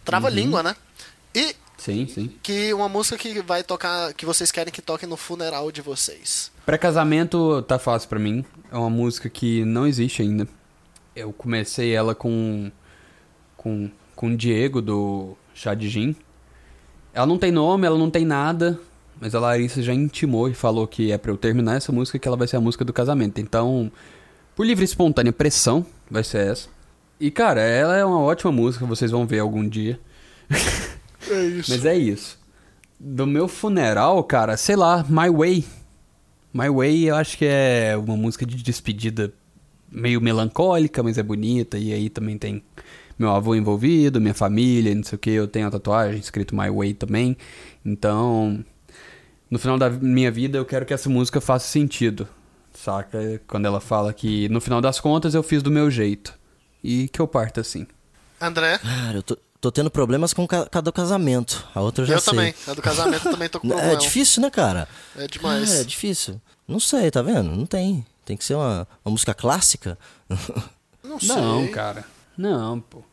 [0.04, 0.76] Trava a língua, né?
[1.34, 2.34] E Sim, sim.
[2.42, 6.52] que uma música que vai tocar, que vocês querem que toque no funeral de vocês.
[6.66, 8.44] Pré-casamento tá fácil pra mim.
[8.72, 10.48] É uma música que não existe ainda.
[11.16, 12.72] Eu comecei ela com
[13.56, 16.16] com com o Diego do Chá de Gin.
[17.14, 18.80] Ela não tem nome, ela não tem nada,
[19.22, 22.28] mas a Larissa já intimou e falou que é pra eu terminar essa música que
[22.28, 23.40] ela vai ser a música do casamento.
[23.40, 23.92] Então,
[24.56, 26.70] por livre e espontânea pressão, vai ser essa.
[27.20, 30.00] E, cara, ela é uma ótima música, vocês vão ver algum dia.
[31.28, 31.72] É isso.
[31.72, 32.40] Mas é isso.
[33.00, 35.66] Do meu funeral, cara, sei lá, My Way.
[36.54, 39.34] My Way eu acho que é uma música de despedida
[39.92, 41.78] meio melancólica, mas é bonita.
[41.78, 42.64] E aí também tem
[43.18, 45.32] meu avô envolvido, minha família, não sei o que.
[45.32, 47.36] Eu tenho a tatuagem escrito My Way também.
[47.84, 48.64] Então,
[49.50, 52.28] no final da minha vida, eu quero que essa música faça sentido.
[52.78, 53.42] Saca?
[53.48, 56.34] Quando ela fala que no final das contas eu fiz do meu jeito.
[56.84, 57.88] E que eu parto assim.
[58.40, 61.66] André, Cara, eu tô, tô tendo problemas com ca- cada casamento.
[61.74, 62.32] A outra eu já eu sei.
[62.34, 62.54] também.
[62.68, 63.94] A do casamento eu também tô com problema.
[63.94, 64.88] É difícil, né, cara?
[65.18, 65.70] É demais.
[65.70, 66.40] Cara, é difícil.
[66.68, 67.50] Não sei, tá vendo?
[67.56, 68.06] Não tem.
[68.26, 69.98] Tem que ser uma, uma música clássica.
[71.04, 71.36] Não sei.
[71.36, 72.04] Não, cara.
[72.38, 73.04] Não, pô.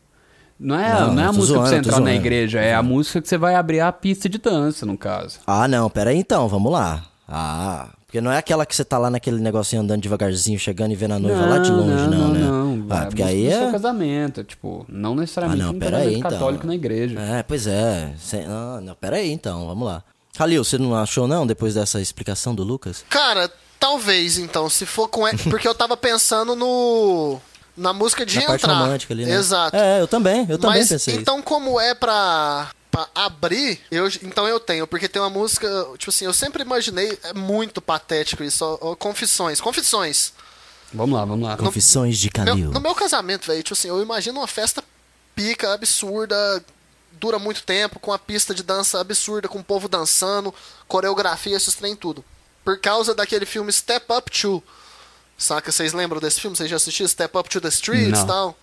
[0.59, 2.73] Não é, Não, não, é a música pra zoando, você tô entrar na igreja, é
[2.73, 5.39] a música que você vai abrir a pista de dança, no caso.
[5.45, 7.05] ah, não, pera aí então, vamos lá.
[7.27, 10.95] Ah, porque não é aquela que você tá lá naquele negocinho andando devagarzinho, chegando e
[10.95, 12.39] vendo a noiva lá de longe, não, né?
[12.41, 13.57] Não, ah, é porque aí é.
[13.57, 16.29] seu casamento, tipo, não necessariamente Ah, não, um pera aí, então.
[16.29, 17.19] católico na igreja.
[17.19, 18.13] É, pois é.
[18.19, 20.03] Cê- Ah, não, pera aí então, vamos lá.
[20.37, 23.03] Kalil, você não achou não, depois dessa explicação do Lucas?
[23.09, 23.49] Cara,
[23.79, 25.23] talvez então, se for com.
[25.49, 27.39] Porque eu tava pensando no.
[27.75, 28.59] Na música de Na entrar.
[28.59, 29.33] parte romântica ali, né?
[29.33, 29.75] Exato.
[29.75, 31.15] É, eu também, eu também Mas pensei.
[31.15, 35.67] então, como é pra, pra abrir, eu, então eu tenho, porque tem uma música.
[35.97, 37.17] Tipo assim, eu sempre imaginei.
[37.23, 38.63] É muito patético isso.
[38.63, 39.59] ó, ó, confissões.
[39.59, 40.31] Confissões.
[40.93, 41.57] Vamos lá, vamos lá.
[41.57, 42.69] Confissões de Meu- Kalil.
[42.71, 44.83] no meu casamento, velho, tipo assim, eu imagino uma festa
[45.35, 46.63] pica, absurda,
[47.13, 50.53] dura muito tempo, com a pista de dança absurda, com o povo dançando,
[50.87, 52.23] coreografia, esses trem tudo.
[52.63, 54.61] Por causa daquele filme Step Up 2.
[55.35, 55.71] Saca?
[55.71, 56.55] Vocês lembram desse filme?
[56.55, 58.55] Vocês já assistiram Step Up to the Streets e Não.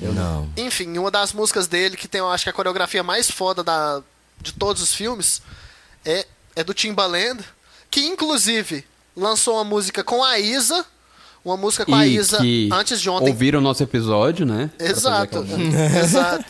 [0.00, 0.48] Não.
[0.56, 4.02] Enfim, uma das músicas dele, que tem, eu acho que a coreografia mais foda da,
[4.40, 5.40] de todos os filmes,
[6.04, 6.26] é,
[6.56, 7.42] é do Timbaland,
[7.90, 8.84] que inclusive
[9.16, 10.84] lançou uma música com a Isa,
[11.44, 13.28] uma música com a E Isa que antes de ontem.
[13.28, 14.70] ouviram o nosso episódio, né?
[14.78, 15.58] Exato, aquela-
[16.02, 16.44] exato.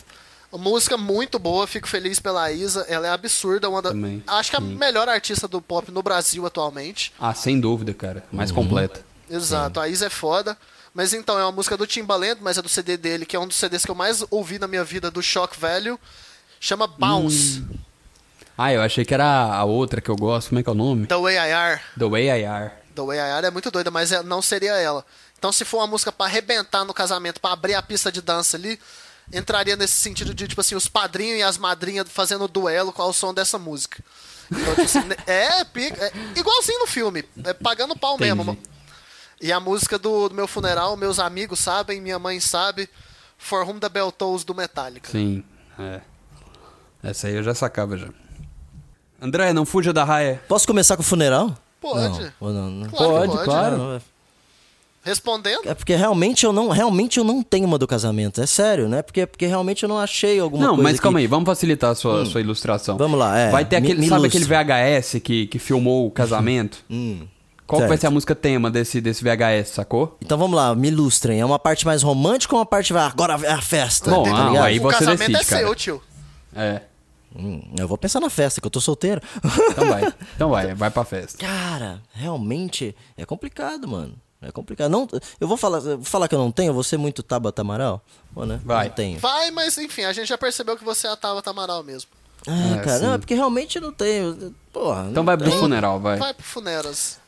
[0.51, 4.49] Uma música muito boa, fico feliz pela Isa, ela é absurda, uma da, Também, acho
[4.51, 4.75] que a sim.
[4.75, 7.11] melhor artista do pop no Brasil atualmente.
[7.19, 8.23] Ah, sem dúvida, cara.
[8.31, 8.55] Mais Uhum.
[8.55, 9.03] completa.
[9.29, 10.57] Exato, a Isa é foda.
[10.95, 13.45] Mas então, é uma música do Timbaland, mas é do CD dele, que é um
[13.47, 15.99] dos CDs que eu mais ouvi na minha vida, do Shock Value.
[16.59, 17.75] Chama Bounce, Hum.
[18.57, 20.47] Ah, eu achei que era a outra que eu gosto.
[20.47, 21.05] Como é que é o nome?
[21.07, 21.81] The Way I Are.
[21.99, 22.71] The Way I Are.
[22.95, 25.05] The Way I Are é muito doida, mas é- não seria ela.
[25.37, 28.55] Então, se for uma música pra arrebentar no casamento, pra abrir a pista de dança
[28.55, 28.79] ali,
[29.33, 33.11] entraria nesse sentido de, tipo assim, os padrinhos e as madrinhas fazendo duelo com o
[33.11, 34.01] som dessa música.
[34.49, 38.33] Então, tipo assim, é, pica- é igualzinho no filme, é pagando pau Entendi.
[38.35, 38.57] mesmo.
[39.41, 42.89] E a música do, do meu funeral, meus amigos sabem, minha mãe sabe,
[43.37, 45.09] For Whom the Bell Tolls do Metallica.
[45.09, 45.43] Sim,
[45.79, 46.01] é.
[47.03, 48.07] Essa aí eu já sacava já.
[49.21, 50.41] André, não fuja da raia.
[50.47, 51.55] Posso começar com o funeral?
[51.79, 52.19] Pode.
[52.23, 52.89] Não, ou não, não.
[52.89, 53.45] Claro que Pode, pode.
[53.45, 53.77] claro.
[53.77, 54.01] Não, é-
[55.03, 58.41] Respondendo, É porque realmente eu não, realmente eu não tenho uma do casamento.
[58.41, 59.03] É sério, né?
[59.03, 60.83] Porque, porque realmente eu não achei alguma Não, coisa.
[60.83, 62.97] mas calma que- aí, vamos facilitar a sua, sua ilustração.
[62.97, 63.51] Vamos lá, é.
[63.51, 64.41] Vai ter Me- aquele, me sabe ilustre.
[64.43, 66.83] aquele VHS que, que filmou o casamento?
[66.89, 67.27] Hum,
[67.67, 70.17] Qual que vai ser a música tema desse, desse VHS, sacou?
[70.21, 71.39] Então vamos lá, me ilustrem.
[71.39, 74.11] É uma parte mais romântica ou uma parte vai agora é a festa?
[74.11, 75.65] Bom, tá ah, aí o você casamento decide, é cara.
[75.65, 76.03] seu, tio.
[76.55, 76.81] É.
[77.35, 79.19] Hum, eu vou pensar na festa, que eu tô solteiro.
[79.71, 80.13] Então vai.
[80.35, 81.37] Então vai, vai pra festa.
[81.37, 84.13] Cara, realmente é complicado, mano.
[84.41, 84.91] É complicado.
[84.91, 85.07] Não,
[85.39, 88.01] eu vou falar, vou falar que eu não tenho, eu vou ser muito Tabata Amaral.
[88.33, 88.59] Pô, né?
[88.63, 88.87] Vai.
[88.87, 89.19] Não tenho.
[89.19, 92.11] Vai, mas enfim, a gente já percebeu que você é a Tava Tamaral mesmo.
[92.47, 93.05] Ah, É, cara, sim.
[93.05, 94.53] não, é porque realmente eu não tenho.
[94.71, 95.01] Porra.
[95.01, 96.17] Então não vai pro funeral, vai.
[96.17, 97.19] Vai pro Funeras.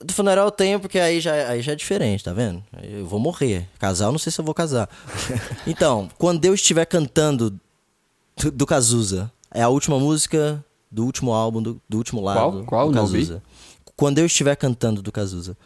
[0.00, 2.62] Do funeral eu tenho, porque aí já, aí já é diferente, tá vendo?
[2.82, 3.68] Eu vou morrer.
[3.78, 4.88] Casar, eu não sei se eu vou casar.
[5.66, 7.58] então, quando eu estiver cantando
[8.36, 12.64] do, do Cazuza, é a última música do último álbum, do, do último lado.
[12.64, 12.88] Qual?
[12.88, 13.18] do Não ouvi.
[13.18, 13.42] Cazuza.
[13.96, 15.56] Quando eu estiver cantando do Cazuza.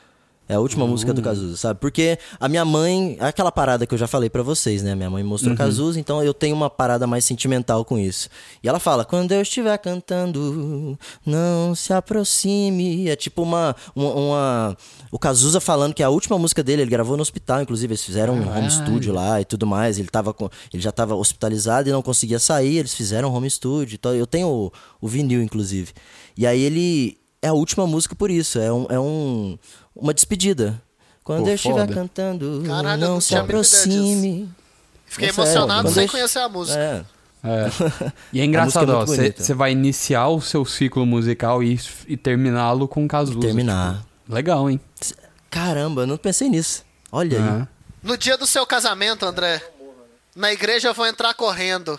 [0.48, 1.14] É a última música Hum.
[1.14, 1.80] do Cazuza, sabe?
[1.80, 4.94] Porque a minha mãe, aquela parada que eu já falei pra vocês, né?
[4.94, 5.28] Minha mãe Uhum.
[5.30, 8.28] mostrou Cazuza, então eu tenho uma parada mais sentimental com isso.
[8.62, 13.08] E ela fala: "Quando eu estiver cantando, não se aproxime".
[13.08, 14.76] É tipo uma uma, uma-
[15.10, 18.34] o Cazuza falando que a última música dele, ele gravou no hospital, inclusive eles fizeram
[18.34, 19.98] um home studio lá e tudo mais.
[19.98, 23.48] Ele tava com, ele já estava hospitalizado e não conseguia sair, eles fizeram um home
[23.48, 23.94] studio.
[23.94, 25.92] Então eu tenho o, o vinil inclusive.
[26.36, 29.58] E aí ele é a última música por isso, é um, é um
[29.94, 30.80] uma despedida.
[31.24, 31.94] Quando Pô, eu estiver foda.
[31.94, 34.50] cantando, Caralho, não se aproxime.
[35.06, 36.78] Fiquei É sério, emocionado quando sem eu- conhecer a música.
[36.78, 37.04] É.
[37.44, 38.12] É.
[38.32, 41.78] E é A engraçado, é você você vai iniciar o seu ciclo musical e,
[42.08, 43.40] e terminá-lo com Cazuza.
[43.40, 43.96] Terminar.
[44.22, 44.80] tipo, legal, hein?
[45.50, 46.84] Caramba, eu não pensei nisso.
[47.10, 47.62] Olha aí.
[47.62, 47.68] É.
[48.02, 49.62] No dia do seu casamento, André,
[50.34, 51.98] na igreja eu vou entrar correndo.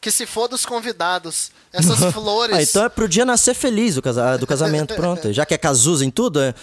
[0.00, 1.50] Que se for dos convidados.
[1.72, 2.56] Essas flores.
[2.56, 5.32] Ah, então é pro dia nascer feliz o casa- do casamento, pronto.
[5.32, 6.54] Já que é Cazuza em tudo, é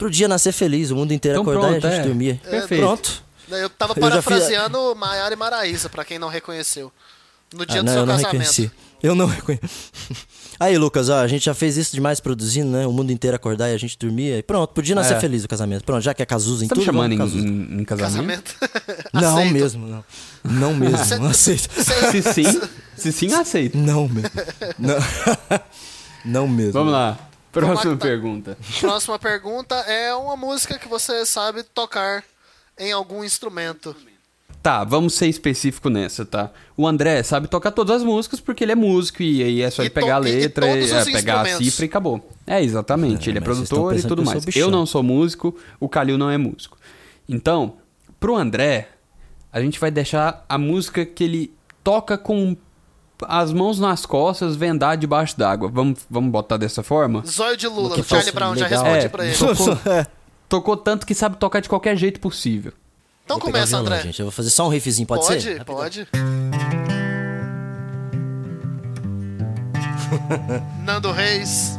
[0.00, 2.04] pro dia nascer feliz, o mundo inteiro Então acordar pronto, e a gente é.
[2.06, 2.40] dormir.
[2.42, 2.80] Perfeito.
[2.82, 3.22] Pronto.
[3.50, 6.90] Eu tava Eu já fiz- parafraseando Maiara e Maraísa, pra quem não reconheceu.
[7.52, 8.32] No dia Ah, do não, seu eu não casamento.
[8.32, 8.70] reconheci.
[9.02, 9.64] Eu não reconheci.
[10.60, 12.86] Aí, Lucas, ó, a gente já fez isso demais produzindo, né?
[12.86, 14.38] O mundo inteiro acordar e a gente dormia.
[14.38, 15.20] E pronto, podia nascer É.
[15.20, 15.82] feliz o casamento.
[15.84, 17.48] Pronto, já que é Cazuza em Você tá me tudo, chamando em, vamos Cazuza.
[17.48, 18.54] em- em casamento?
[18.58, 19.10] Casamento.
[19.12, 19.52] Não Aceito.
[19.52, 20.04] mesmo, não.
[20.44, 21.68] Não mesmo, não aceito.
[22.12, 22.60] Se sim,
[22.96, 23.76] se sim, aceito.
[23.76, 24.30] Não mesmo.
[24.78, 24.96] Não,
[26.24, 26.72] não mesmo.
[26.72, 27.18] Vamos lá.
[27.52, 28.06] Próxima tá.
[28.06, 28.58] pergunta.
[28.80, 32.22] Próxima pergunta é uma música que você sabe tocar
[32.78, 33.94] em algum instrumento.
[34.62, 36.50] Tá, vamos ser específico nessa, tá?
[36.76, 39.82] O André sabe tocar todas as músicas porque ele é músico e aí é só
[39.82, 42.30] E ele pegar a e- e letra, e, é, pegar a cifra e acabou.
[42.46, 43.28] É, exatamente.
[43.28, 44.44] É, ele é produtor e tudo eu mais.
[44.44, 44.60] bichão.
[44.62, 46.76] Eu não sou músico, o Calil não é músico.
[47.26, 47.78] Então,
[48.18, 48.88] pro André,
[49.50, 52.54] a gente vai deixar a música que ele toca com
[53.28, 55.68] as mãos nas costas, vendar debaixo d'água.
[55.72, 57.22] Vamos, vamos botar dessa forma?
[57.26, 58.84] Zóio de Lula, Que o Charlie Brown, já legal.
[58.84, 59.36] respondi É, pra ele.
[59.36, 59.78] Tocou.
[59.92, 60.06] É.
[60.48, 62.72] Tocou tanto que sabe tocar de qualquer jeito possível.
[63.24, 64.02] Então Vou começa, violão, André.
[64.02, 64.18] gente.
[64.20, 65.64] Eu vou fazer só um riffzinho, pode, pode, ser?
[65.64, 66.08] pode.
[70.84, 71.78] Nando Reis,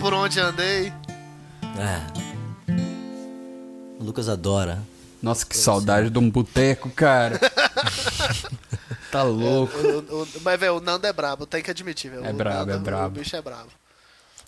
[0.00, 0.92] Por Onde Andei.
[1.78, 2.00] É.
[4.00, 4.78] O Lucas adora.
[5.22, 7.40] Nossa, que saudade de um boteco, cara.
[9.10, 9.76] tá louco.
[9.78, 12.24] O- o- mas, velho, o Nando é brabo, tem que admitir, velho.
[12.24, 13.06] É O brabo, Nando- é brabo.
[13.16, 13.68] O bicho é brabo.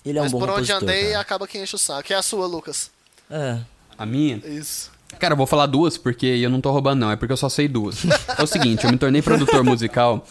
[0.04, 1.20] Ele é um mas bom Por Onde Andei cara.
[1.20, 2.12] acaba que enche o saco.
[2.12, 2.90] É a sua, Lucas.
[3.30, 3.58] É.
[3.98, 4.36] A minha?
[4.38, 4.90] Isso.
[5.18, 7.10] Cara, eu vou falar duas porque eu não tô roubando, não.
[7.10, 7.96] É porque eu só sei duas.
[8.38, 10.24] É o seguinte, eu me tornei produtor musical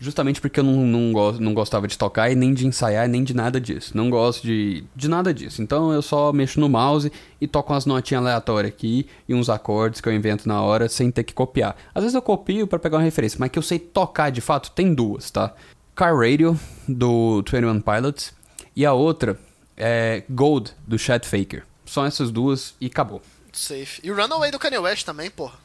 [0.00, 3.24] justamente porque eu não, não, gosto, não gostava de tocar e nem de ensaiar, nem
[3.24, 3.96] de nada disso.
[3.96, 5.62] Não gosto de, de nada disso.
[5.62, 10.00] Então eu só mexo no mouse e toco umas notinhas aleatórias aqui e uns acordes
[10.00, 11.76] que eu invento na hora sem ter que copiar.
[11.94, 14.70] Às vezes eu copio pra pegar uma referência, mas que eu sei tocar de fato
[14.70, 15.54] tem duas, tá?
[15.94, 18.34] Car Radio, do 21 Pilots,
[18.74, 19.38] e a outra
[19.76, 21.64] é Gold, do Chet Faker.
[21.86, 23.22] São essas duas e acabou.
[23.52, 24.00] Safe.
[24.02, 25.63] E o Runaway do Kanye West também, porra.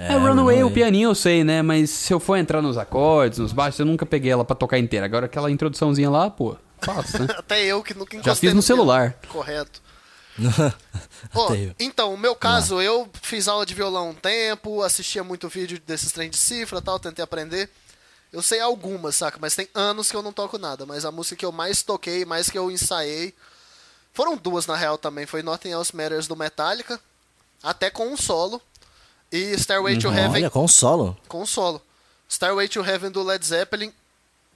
[0.00, 1.60] É, Runaway, o pianinho eu sei, né?
[1.60, 4.78] Mas se eu for entrar nos acordes, nos baixos, eu nunca peguei ela pra tocar
[4.78, 5.04] inteira.
[5.04, 7.28] Agora aquela introduçãozinha lá, pô, fácil, né?
[7.36, 9.12] Até eu que nunca encostei Já fiz no celular.
[9.12, 9.34] piano.
[9.34, 9.82] Correto.
[11.34, 11.74] Eu.
[11.78, 16.12] então, o meu caso, eu fiz aula de violão um tempo, assistia muito vídeo desses
[16.12, 17.68] trem de cifra e tal, tentei aprender.
[18.32, 19.36] Eu sei algumas, saca?
[19.38, 20.86] Mas tem anos que eu não toco nada.
[20.86, 23.34] Mas a música que eu mais toquei, mais que eu ensaiei,
[24.14, 25.26] foram duas na real também.
[25.26, 26.98] Foi Nothing Else Matters do Metallica,
[27.62, 28.62] até com um solo.
[29.32, 31.16] E Stairway to Heaven Olha, com solo.
[31.28, 31.80] com o solo.
[32.28, 33.92] Starway to Heaven do Led Zeppelin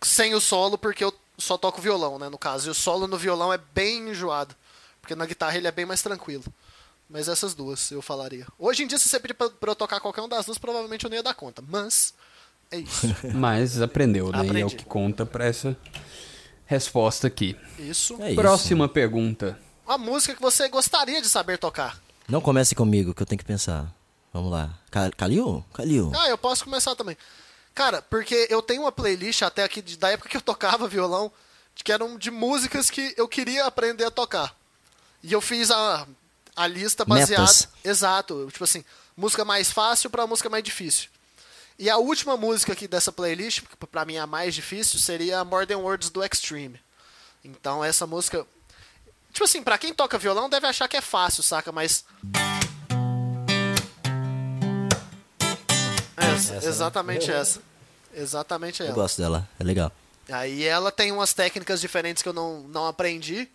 [0.03, 2.68] sem o solo, porque eu só toco violão, né, no caso.
[2.68, 4.55] E o solo no violão é bem enjoado,
[5.01, 6.45] porque na guitarra ele é bem mais tranquilo.
[7.09, 8.47] Mas essas duas eu falaria.
[8.59, 11.05] Hoje em dia, se você pedir pra, pra eu tocar qualquer uma das duas, provavelmente
[11.05, 11.62] eu não ia dar conta.
[11.66, 12.14] Mas,
[12.70, 13.14] é isso.
[13.35, 14.39] Mas aprendeu, né?
[14.39, 14.77] E é o Aprendi.
[14.77, 15.77] que conta pra essa
[16.66, 17.57] resposta aqui.
[17.79, 18.16] Isso.
[18.20, 18.41] É isso.
[18.41, 19.59] Próxima pergunta.
[19.87, 22.01] Uma música que você gostaria de saber tocar.
[22.27, 23.93] Não comece comigo, que eu tenho que pensar.
[24.35, 24.68] Vamos lá.
[24.91, 25.64] Ca- Calil?
[25.72, 26.12] Calil.
[26.18, 27.16] Ah, eu posso começar também.
[27.74, 31.30] Cara, porque eu tenho uma playlist até aqui de- da época que eu tocava violão,
[31.74, 34.55] que eram de músicas que eu queria aprender a tocar.
[35.22, 36.07] E eu fiz a,
[36.55, 37.43] a lista baseada.
[37.43, 37.68] Metas.
[37.85, 38.49] Exato.
[38.53, 38.85] Tipo assim,
[39.16, 41.09] música mais fácil pra música mais difícil.
[41.78, 45.45] E a última música aqui dessa playlist, que pra mim é a mais difícil, seria
[45.45, 46.80] More Than Words do Extreme.
[47.45, 48.45] Então essa música.
[49.32, 51.70] Tipo assim, pra quem toca violão deve achar que é fácil, saca?
[51.72, 52.05] Mas.
[56.35, 57.61] Essa, exatamente essa.
[58.14, 58.95] Exatamente Eu ela.
[58.95, 59.91] gosto dela, é legal.
[60.30, 63.49] Aí ela tem umas técnicas diferentes que eu não, não aprendi.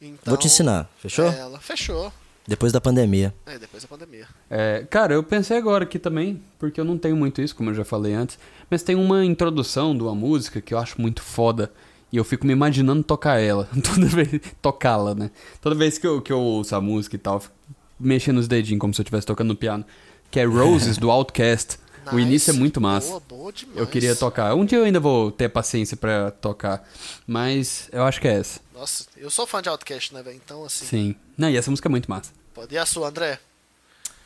[0.00, 1.26] Então, Vou te ensinar, fechou?
[1.26, 2.12] é Ela fechou.
[2.46, 3.34] Depois da pandemia.
[3.44, 4.26] É, depois da pandemia.
[4.48, 7.74] É, cara, eu pensei agora aqui também, porque eu não tenho muito isso, como eu
[7.74, 8.38] já falei antes,
[8.70, 11.72] mas tem uma introdução de uma música que eu acho muito foda.
[12.12, 13.68] E eu fico me imaginando tocar ela.
[13.82, 14.40] Toda vez.
[14.62, 15.30] Tocá-la, né?
[15.60, 17.54] Toda vez que eu, que eu ouço a música e tal, eu fico
[17.98, 19.84] mexendo os dedinhos como se eu estivesse tocando no piano.
[20.30, 21.78] Que é Roses do Outcast.
[22.12, 22.28] O Nice.
[22.28, 23.08] início é muito massa.
[23.08, 23.78] Boa, boa demais.
[23.78, 24.54] Eu queria tocar.
[24.54, 26.86] Um dia eu ainda vou ter paciência pra tocar.
[27.26, 28.60] Mas eu acho que é essa.
[28.74, 30.36] Nossa, eu sou fã de Outcast, né, velho?
[30.36, 30.84] Então, assim.
[30.84, 31.16] Sim.
[31.36, 32.30] Não, e essa música é muito massa.
[32.54, 32.74] Pode.
[32.74, 33.38] E a sua, André?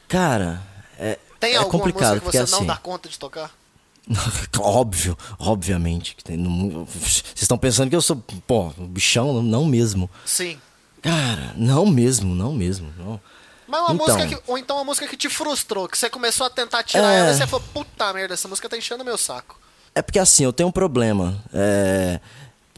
[0.09, 0.61] Cara,
[0.99, 2.57] é, Tem é alguma complicado, música que você assim...
[2.57, 3.55] não dá conta de tocar?
[4.59, 6.17] Óbvio, obviamente.
[6.17, 6.37] que tem
[6.87, 8.17] Vocês estão pensando que eu sou,
[8.47, 9.43] pô, bichão?
[9.43, 10.11] Não mesmo.
[10.27, 10.61] Sim.
[11.01, 12.93] Cara, não mesmo, não mesmo.
[12.99, 13.21] Não.
[13.71, 14.07] Mas uma Então.
[14.07, 14.43] música que.
[14.51, 17.19] Ou então uma música que te frustrou, que você começou a tentar tirar É.
[17.21, 19.59] ela e você falou, puta merda, essa música tá enchendo meu saco.
[19.95, 21.37] É porque assim, eu tenho um problema.
[21.55, 22.21] É,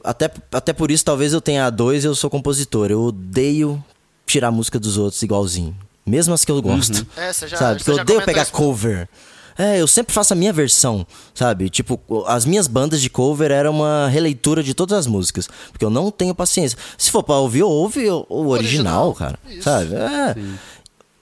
[0.05, 2.91] Até, até por isso, talvez eu tenha dois eu sou compositor.
[2.91, 3.83] Eu odeio
[4.27, 5.77] tirar a música dos outros igualzinho.
[6.05, 7.07] Mesmo as que eu gosto.
[7.17, 7.79] É, você já- Sabe?
[7.81, 8.51] você Porque eu odeio pegar isso.
[8.53, 9.09] cover.
[9.57, 11.69] É, eu sempre faço a minha versão, sabe?
[11.71, 15.49] Tipo, as minhas bandas de cover era uma releitura de todas as músicas.
[15.71, 16.77] Porque eu não tenho paciência.
[16.99, 19.39] Se for pra ouvir, ouve o, o original, Original, cara.
[19.49, 19.63] isso.
[19.63, 19.95] Sabe?
[19.95, 20.35] É.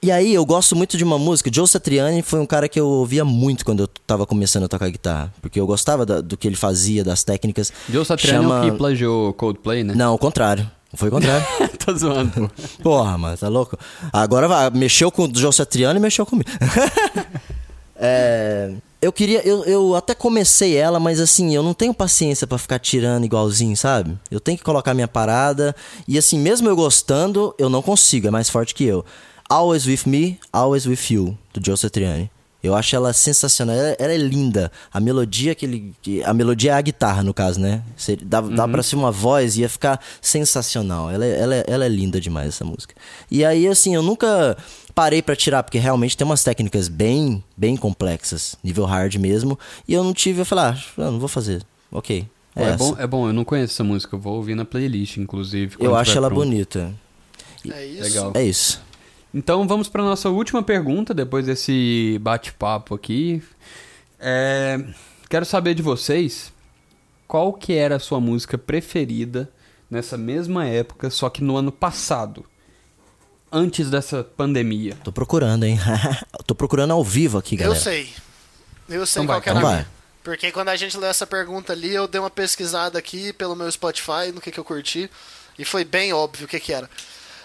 [0.03, 1.51] E aí, eu gosto muito de uma música.
[1.53, 4.89] Joe Satriani foi um cara que eu ouvia muito quando eu tava começando a tocar
[4.89, 5.31] guitarra.
[5.39, 7.71] Porque eu gostava da- do que ele fazia, das técnicas.
[7.87, 9.93] Joe Satriani é Chama- o que plagiou Coldplay, né?
[9.95, 10.67] Não, o contrário.
[10.95, 11.45] Foi o contrário.
[11.85, 12.49] Tô zoando.
[12.81, 13.77] Porra, mas tá louco?
[14.11, 16.49] Agora vai, mexeu com o Joe Satriani e mexeu comigo.
[18.03, 22.57] É, eu queria, eu, eu até comecei ela, mas assim, eu não tenho paciência pra
[22.57, 24.17] ficar tirando igualzinho, sabe?
[24.31, 25.75] Eu tenho que colocar minha parada
[26.07, 29.05] e assim, mesmo eu gostando, eu não consigo, é mais forte que eu.
[29.51, 32.29] Always With Me, Always With You, do Joe Satriani.
[32.63, 34.71] Eu acho ela sensacional, ela, ela é linda.
[34.93, 35.93] A melodia que ele.
[36.23, 37.81] A melodia é a guitarra, no caso, né?
[37.97, 41.09] Você- Dá, dá pra ser uma voz e ia ficar sensacional.
[41.09, 42.93] Ela, é- ela, é- ela é linda demais, essa música.
[43.31, 44.55] E aí, assim, eu nunca
[44.93, 49.57] parei pra tirar, porque realmente tem umas técnicas bem, bem complexas, nível hard mesmo.
[49.87, 51.63] E eu não tive, eu falei, ah, não vou fazer.
[51.91, 52.27] Ok.
[52.55, 55.17] É, É, bom, é bom, eu não conheço essa música, eu vou ouvir na playlist,
[55.17, 55.77] inclusive.
[55.79, 56.43] eu acho ela pronto.
[56.43, 56.93] bonita.
[57.71, 58.03] É isso.
[58.03, 58.31] Legal.
[58.35, 58.81] É isso.
[59.33, 63.41] Então vamos para nossa última pergunta, depois desse bate-papo aqui.
[64.19, 64.77] É,
[65.31, 66.51] Quero saber de vocês
[67.25, 69.49] qual que era a sua música preferida
[69.89, 72.45] nessa mesma época, só que no ano passado,
[73.49, 74.97] antes dessa pandemia.
[75.05, 75.79] Tô procurando, hein?
[76.45, 77.77] Tô procurando ao vivo aqui, galera.
[77.77, 78.09] Eu sei.
[78.89, 79.81] Eu sei Então qual vai, que era então a vai.
[79.83, 79.91] minha.
[80.21, 83.71] Porque quando a gente leu essa pergunta ali, eu dei uma pesquisada aqui pelo meu
[83.71, 85.09] Spotify, no que, que eu curti,
[85.57, 86.89] e foi bem óbvio o que, que era.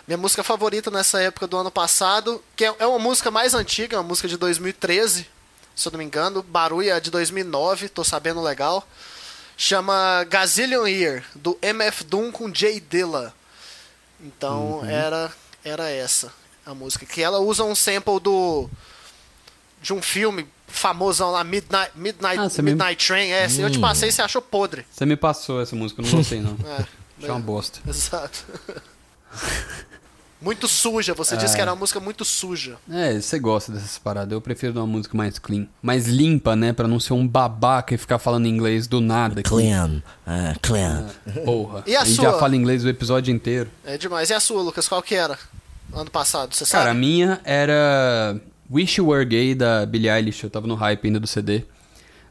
[0.07, 3.97] Minha música favorita nessa época do ano passado, que é é uma música mais antiga,
[3.97, 5.27] é uma música de 2013,
[5.75, 6.43] se eu não me engano.
[6.43, 8.87] Barulho é de 2009, tô sabendo legal.
[9.57, 13.35] Chama Gazillion Year, do MF Doom com Jay Dilla.
[14.21, 15.33] Então era,
[15.65, 16.33] era essa
[16.65, 17.05] a música.
[17.05, 18.69] Que ela usa um sample do
[19.83, 23.31] de um filme famosão lá, Midnight, Midnight, Ah, você me- Midnight Train.
[23.31, 24.87] É, eu te passei e você achou podre.
[24.91, 26.57] Você me passou essa música, eu não gostei não.
[26.67, 26.85] É,
[27.19, 27.81] Achei uma bosta.
[27.89, 28.45] exato.
[30.41, 32.77] muito suja, você disse que era uma música muito suja.
[32.91, 34.33] É, você gosta dessas paradas.
[34.33, 35.67] Eu prefiro uma música mais clean.
[35.83, 36.73] Mais limpa, né?
[36.73, 39.41] Pra não ser um babaca e ficar falando inglês do nada.
[39.41, 39.49] aqui.
[39.49, 40.03] Clean.
[40.27, 41.07] É, clean.
[41.45, 41.83] Porra.
[41.87, 42.25] E a gente sua?
[42.33, 43.71] já fala inglês o episódio inteiro.
[43.85, 44.29] É demais.
[44.31, 45.39] E a sua, Lucas, qual que era?
[45.93, 46.99] Ano passado, você Cara, a sabe?
[47.01, 48.39] minha era
[48.71, 50.45] Wish You Were Gay da Billie Eilish.
[50.45, 51.65] Eu tava no hype ainda do CD.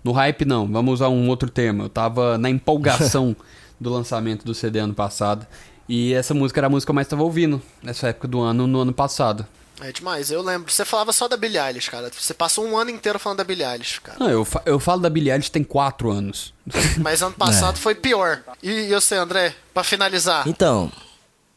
[0.03, 1.83] No hype não, vamos usar um outro termo.
[1.83, 3.35] Eu tava na empolgação
[3.81, 5.47] do lançamento do CD ano passado.
[5.87, 8.65] E essa música era a música que eu mais tava ouvindo nessa época do ano,
[8.67, 9.45] no ano passado.
[9.81, 10.71] É demais, eu lembro.
[10.71, 12.09] Você falava só da Billie Eilish, cara.
[12.17, 14.17] Você passou um ano inteiro falando da Billie Eilish, cara.
[14.19, 16.53] Não, eu, fa- eu falo da Billie Eilish tem quatro anos.
[16.97, 18.41] Mas ano passado foi pior.
[18.63, 20.47] E, e você, André, pra finalizar?
[20.47, 20.89] Então,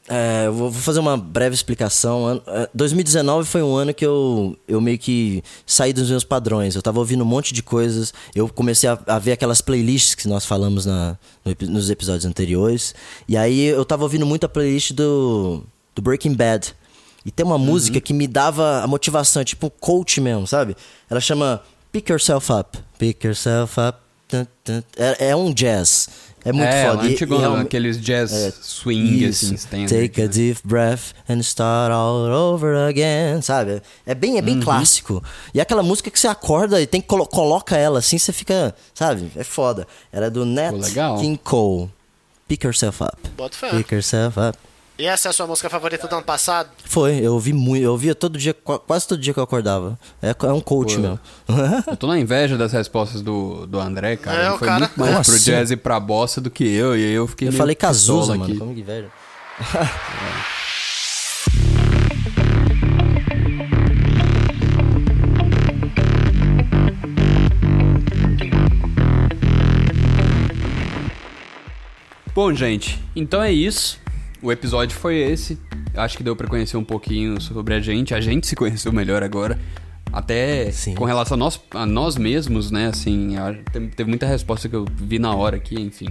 [0.08, 2.26] é, eu vou fazer uma breve explicação.
[2.26, 6.74] An- é, 2019 foi um ano que eu, eu meio que saí dos meus padrões.
[6.74, 8.12] Eu tava ouvindo um monte de coisas.
[8.34, 12.94] Eu comecei a, a ver aquelas playlists que nós falamos na, no nos episódios anteriores.
[13.28, 15.62] E aí eu tava ouvindo muito a playlist do,
[15.94, 16.74] do Breaking Bad.
[17.24, 20.74] E tem uma música que me dava a motivação, tipo um coach mesmo, sabe?
[21.10, 22.78] Ela chama Pick Yourself Up.
[22.98, 23.98] Pick Yourself Up.
[24.96, 26.08] É, é um jazz.
[26.48, 27.06] É muito é, foda.
[27.06, 29.92] E- antigo, e é aqueles jazz swing, assim, standard.
[29.94, 30.30] Take a né?
[30.30, 33.82] deep breath and start all over again, sabe?
[34.06, 34.62] É bem, é bem Uhum.
[34.62, 35.22] clássico.
[35.52, 38.32] E é aquela música que você acorda e tem que colo coloca ela assim, você
[38.32, 39.30] fica, sabe?
[39.36, 39.86] É foda.
[40.10, 41.20] Era é do Nat Pô.
[41.20, 41.90] King Cole.
[42.48, 43.18] Pick yourself up.
[43.36, 43.70] Bota fé.
[43.70, 44.58] Pick yourself up.
[44.98, 46.70] E essa é a sua música favorita do ano passado?
[46.84, 49.96] Foi, eu ouvi muito, eu ouvia todo dia, qua- quase todo dia que eu acordava.
[50.20, 51.18] É, é um coach Pô, meu.
[51.86, 54.36] Eu tô na inveja das respostas do, do André, cara.
[54.42, 55.44] É, Ele o foi cara- muito mais Como pro assim?
[55.52, 57.76] jazz e pra bossa do que eu, e aí eu fiquei Eu meio falei
[58.32, 58.40] aqui.
[58.54, 58.58] mano.
[58.58, 59.08] Como que velho.
[72.34, 73.98] Bom, gente, então é isso.
[74.42, 75.58] O episódio foi esse.
[75.94, 78.14] Acho que deu pra conhecer um pouquinho sobre a gente.
[78.14, 79.58] A gente se conheceu melhor agora.
[80.12, 80.94] Até Sim.
[80.94, 82.86] com relação a nós, a nós mesmos, né?
[82.86, 86.08] Assim, a- te- teve muita resposta que eu vi na hora aqui, enfim.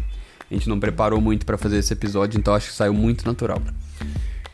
[0.49, 3.61] A gente não preparou muito pra fazer esse episódio, então acho que saiu muito natural.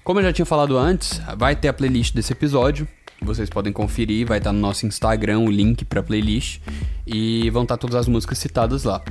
[0.03, 2.87] Como eu já tinha falado antes, vai ter a playlist desse episódio.
[3.21, 6.59] Vocês podem conferir, vai estar no nosso Instagram o link pra playlist.
[7.05, 9.01] E vão estar todas as músicas citadas lá.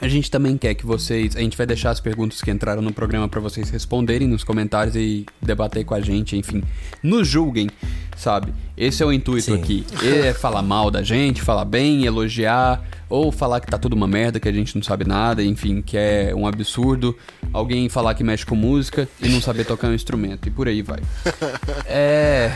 [0.00, 1.36] A gente também quer que vocês.
[1.36, 4.96] A gente vai deixar as perguntas que entraram no programa pra vocês responderem nos comentários
[4.96, 6.62] e debater com a gente, enfim.
[7.02, 7.70] Nos julguem,
[8.16, 8.52] sabe?
[8.76, 9.54] Esse é o intuito Sim.
[9.54, 9.86] aqui.
[10.02, 14.40] É falar mal da gente, falar bem, elogiar, ou falar que tá tudo uma merda,
[14.40, 17.16] que a gente não sabe nada, enfim, que é um absurdo.
[17.52, 20.82] Alguém falar que mexe com música e não saber tocar um instrumento, e por aí
[20.82, 20.98] vai.
[21.86, 22.52] É.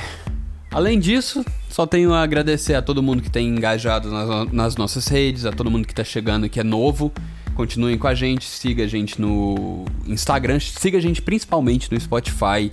[0.70, 5.08] Além disso, só tenho a agradecer a todo mundo que tem engajado nas, nas nossas
[5.08, 7.12] redes, a todo mundo que tá chegando que é novo.
[7.54, 12.70] Continuem com a gente, siga a gente no Instagram, siga a gente principalmente no Spotify.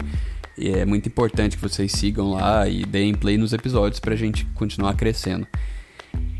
[0.58, 4.46] E é muito importante que vocês sigam lá e deem play nos episódios pra gente
[4.54, 5.48] continuar crescendo.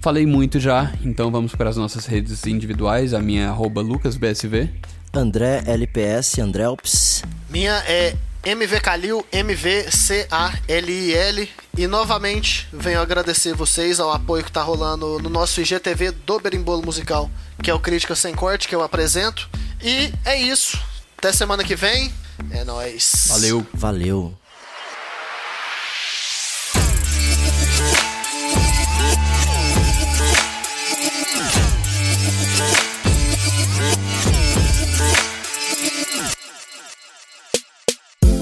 [0.02, 3.14] Falei muito já, então vamos para as nossas redes individuais.
[3.14, 4.70] A minha é lucasbsv.
[5.14, 7.24] André LPS, Andrelps.
[7.50, 8.16] Minha é
[8.46, 10.30] MV Calil, MVCALIL.
[11.78, 16.86] E novamente venho agradecer vocês ao apoio que está rolando no nosso IGTV do Berimbolo
[16.86, 17.30] Musical,
[17.64, 19.50] que é o Crítica Sem Corte, que eu apresento.
[19.82, 20.80] E é isso.
[21.18, 22.14] Até semana que vem.
[22.52, 23.26] É nóis.
[23.30, 23.66] Valeu.
[23.74, 24.38] Valeu.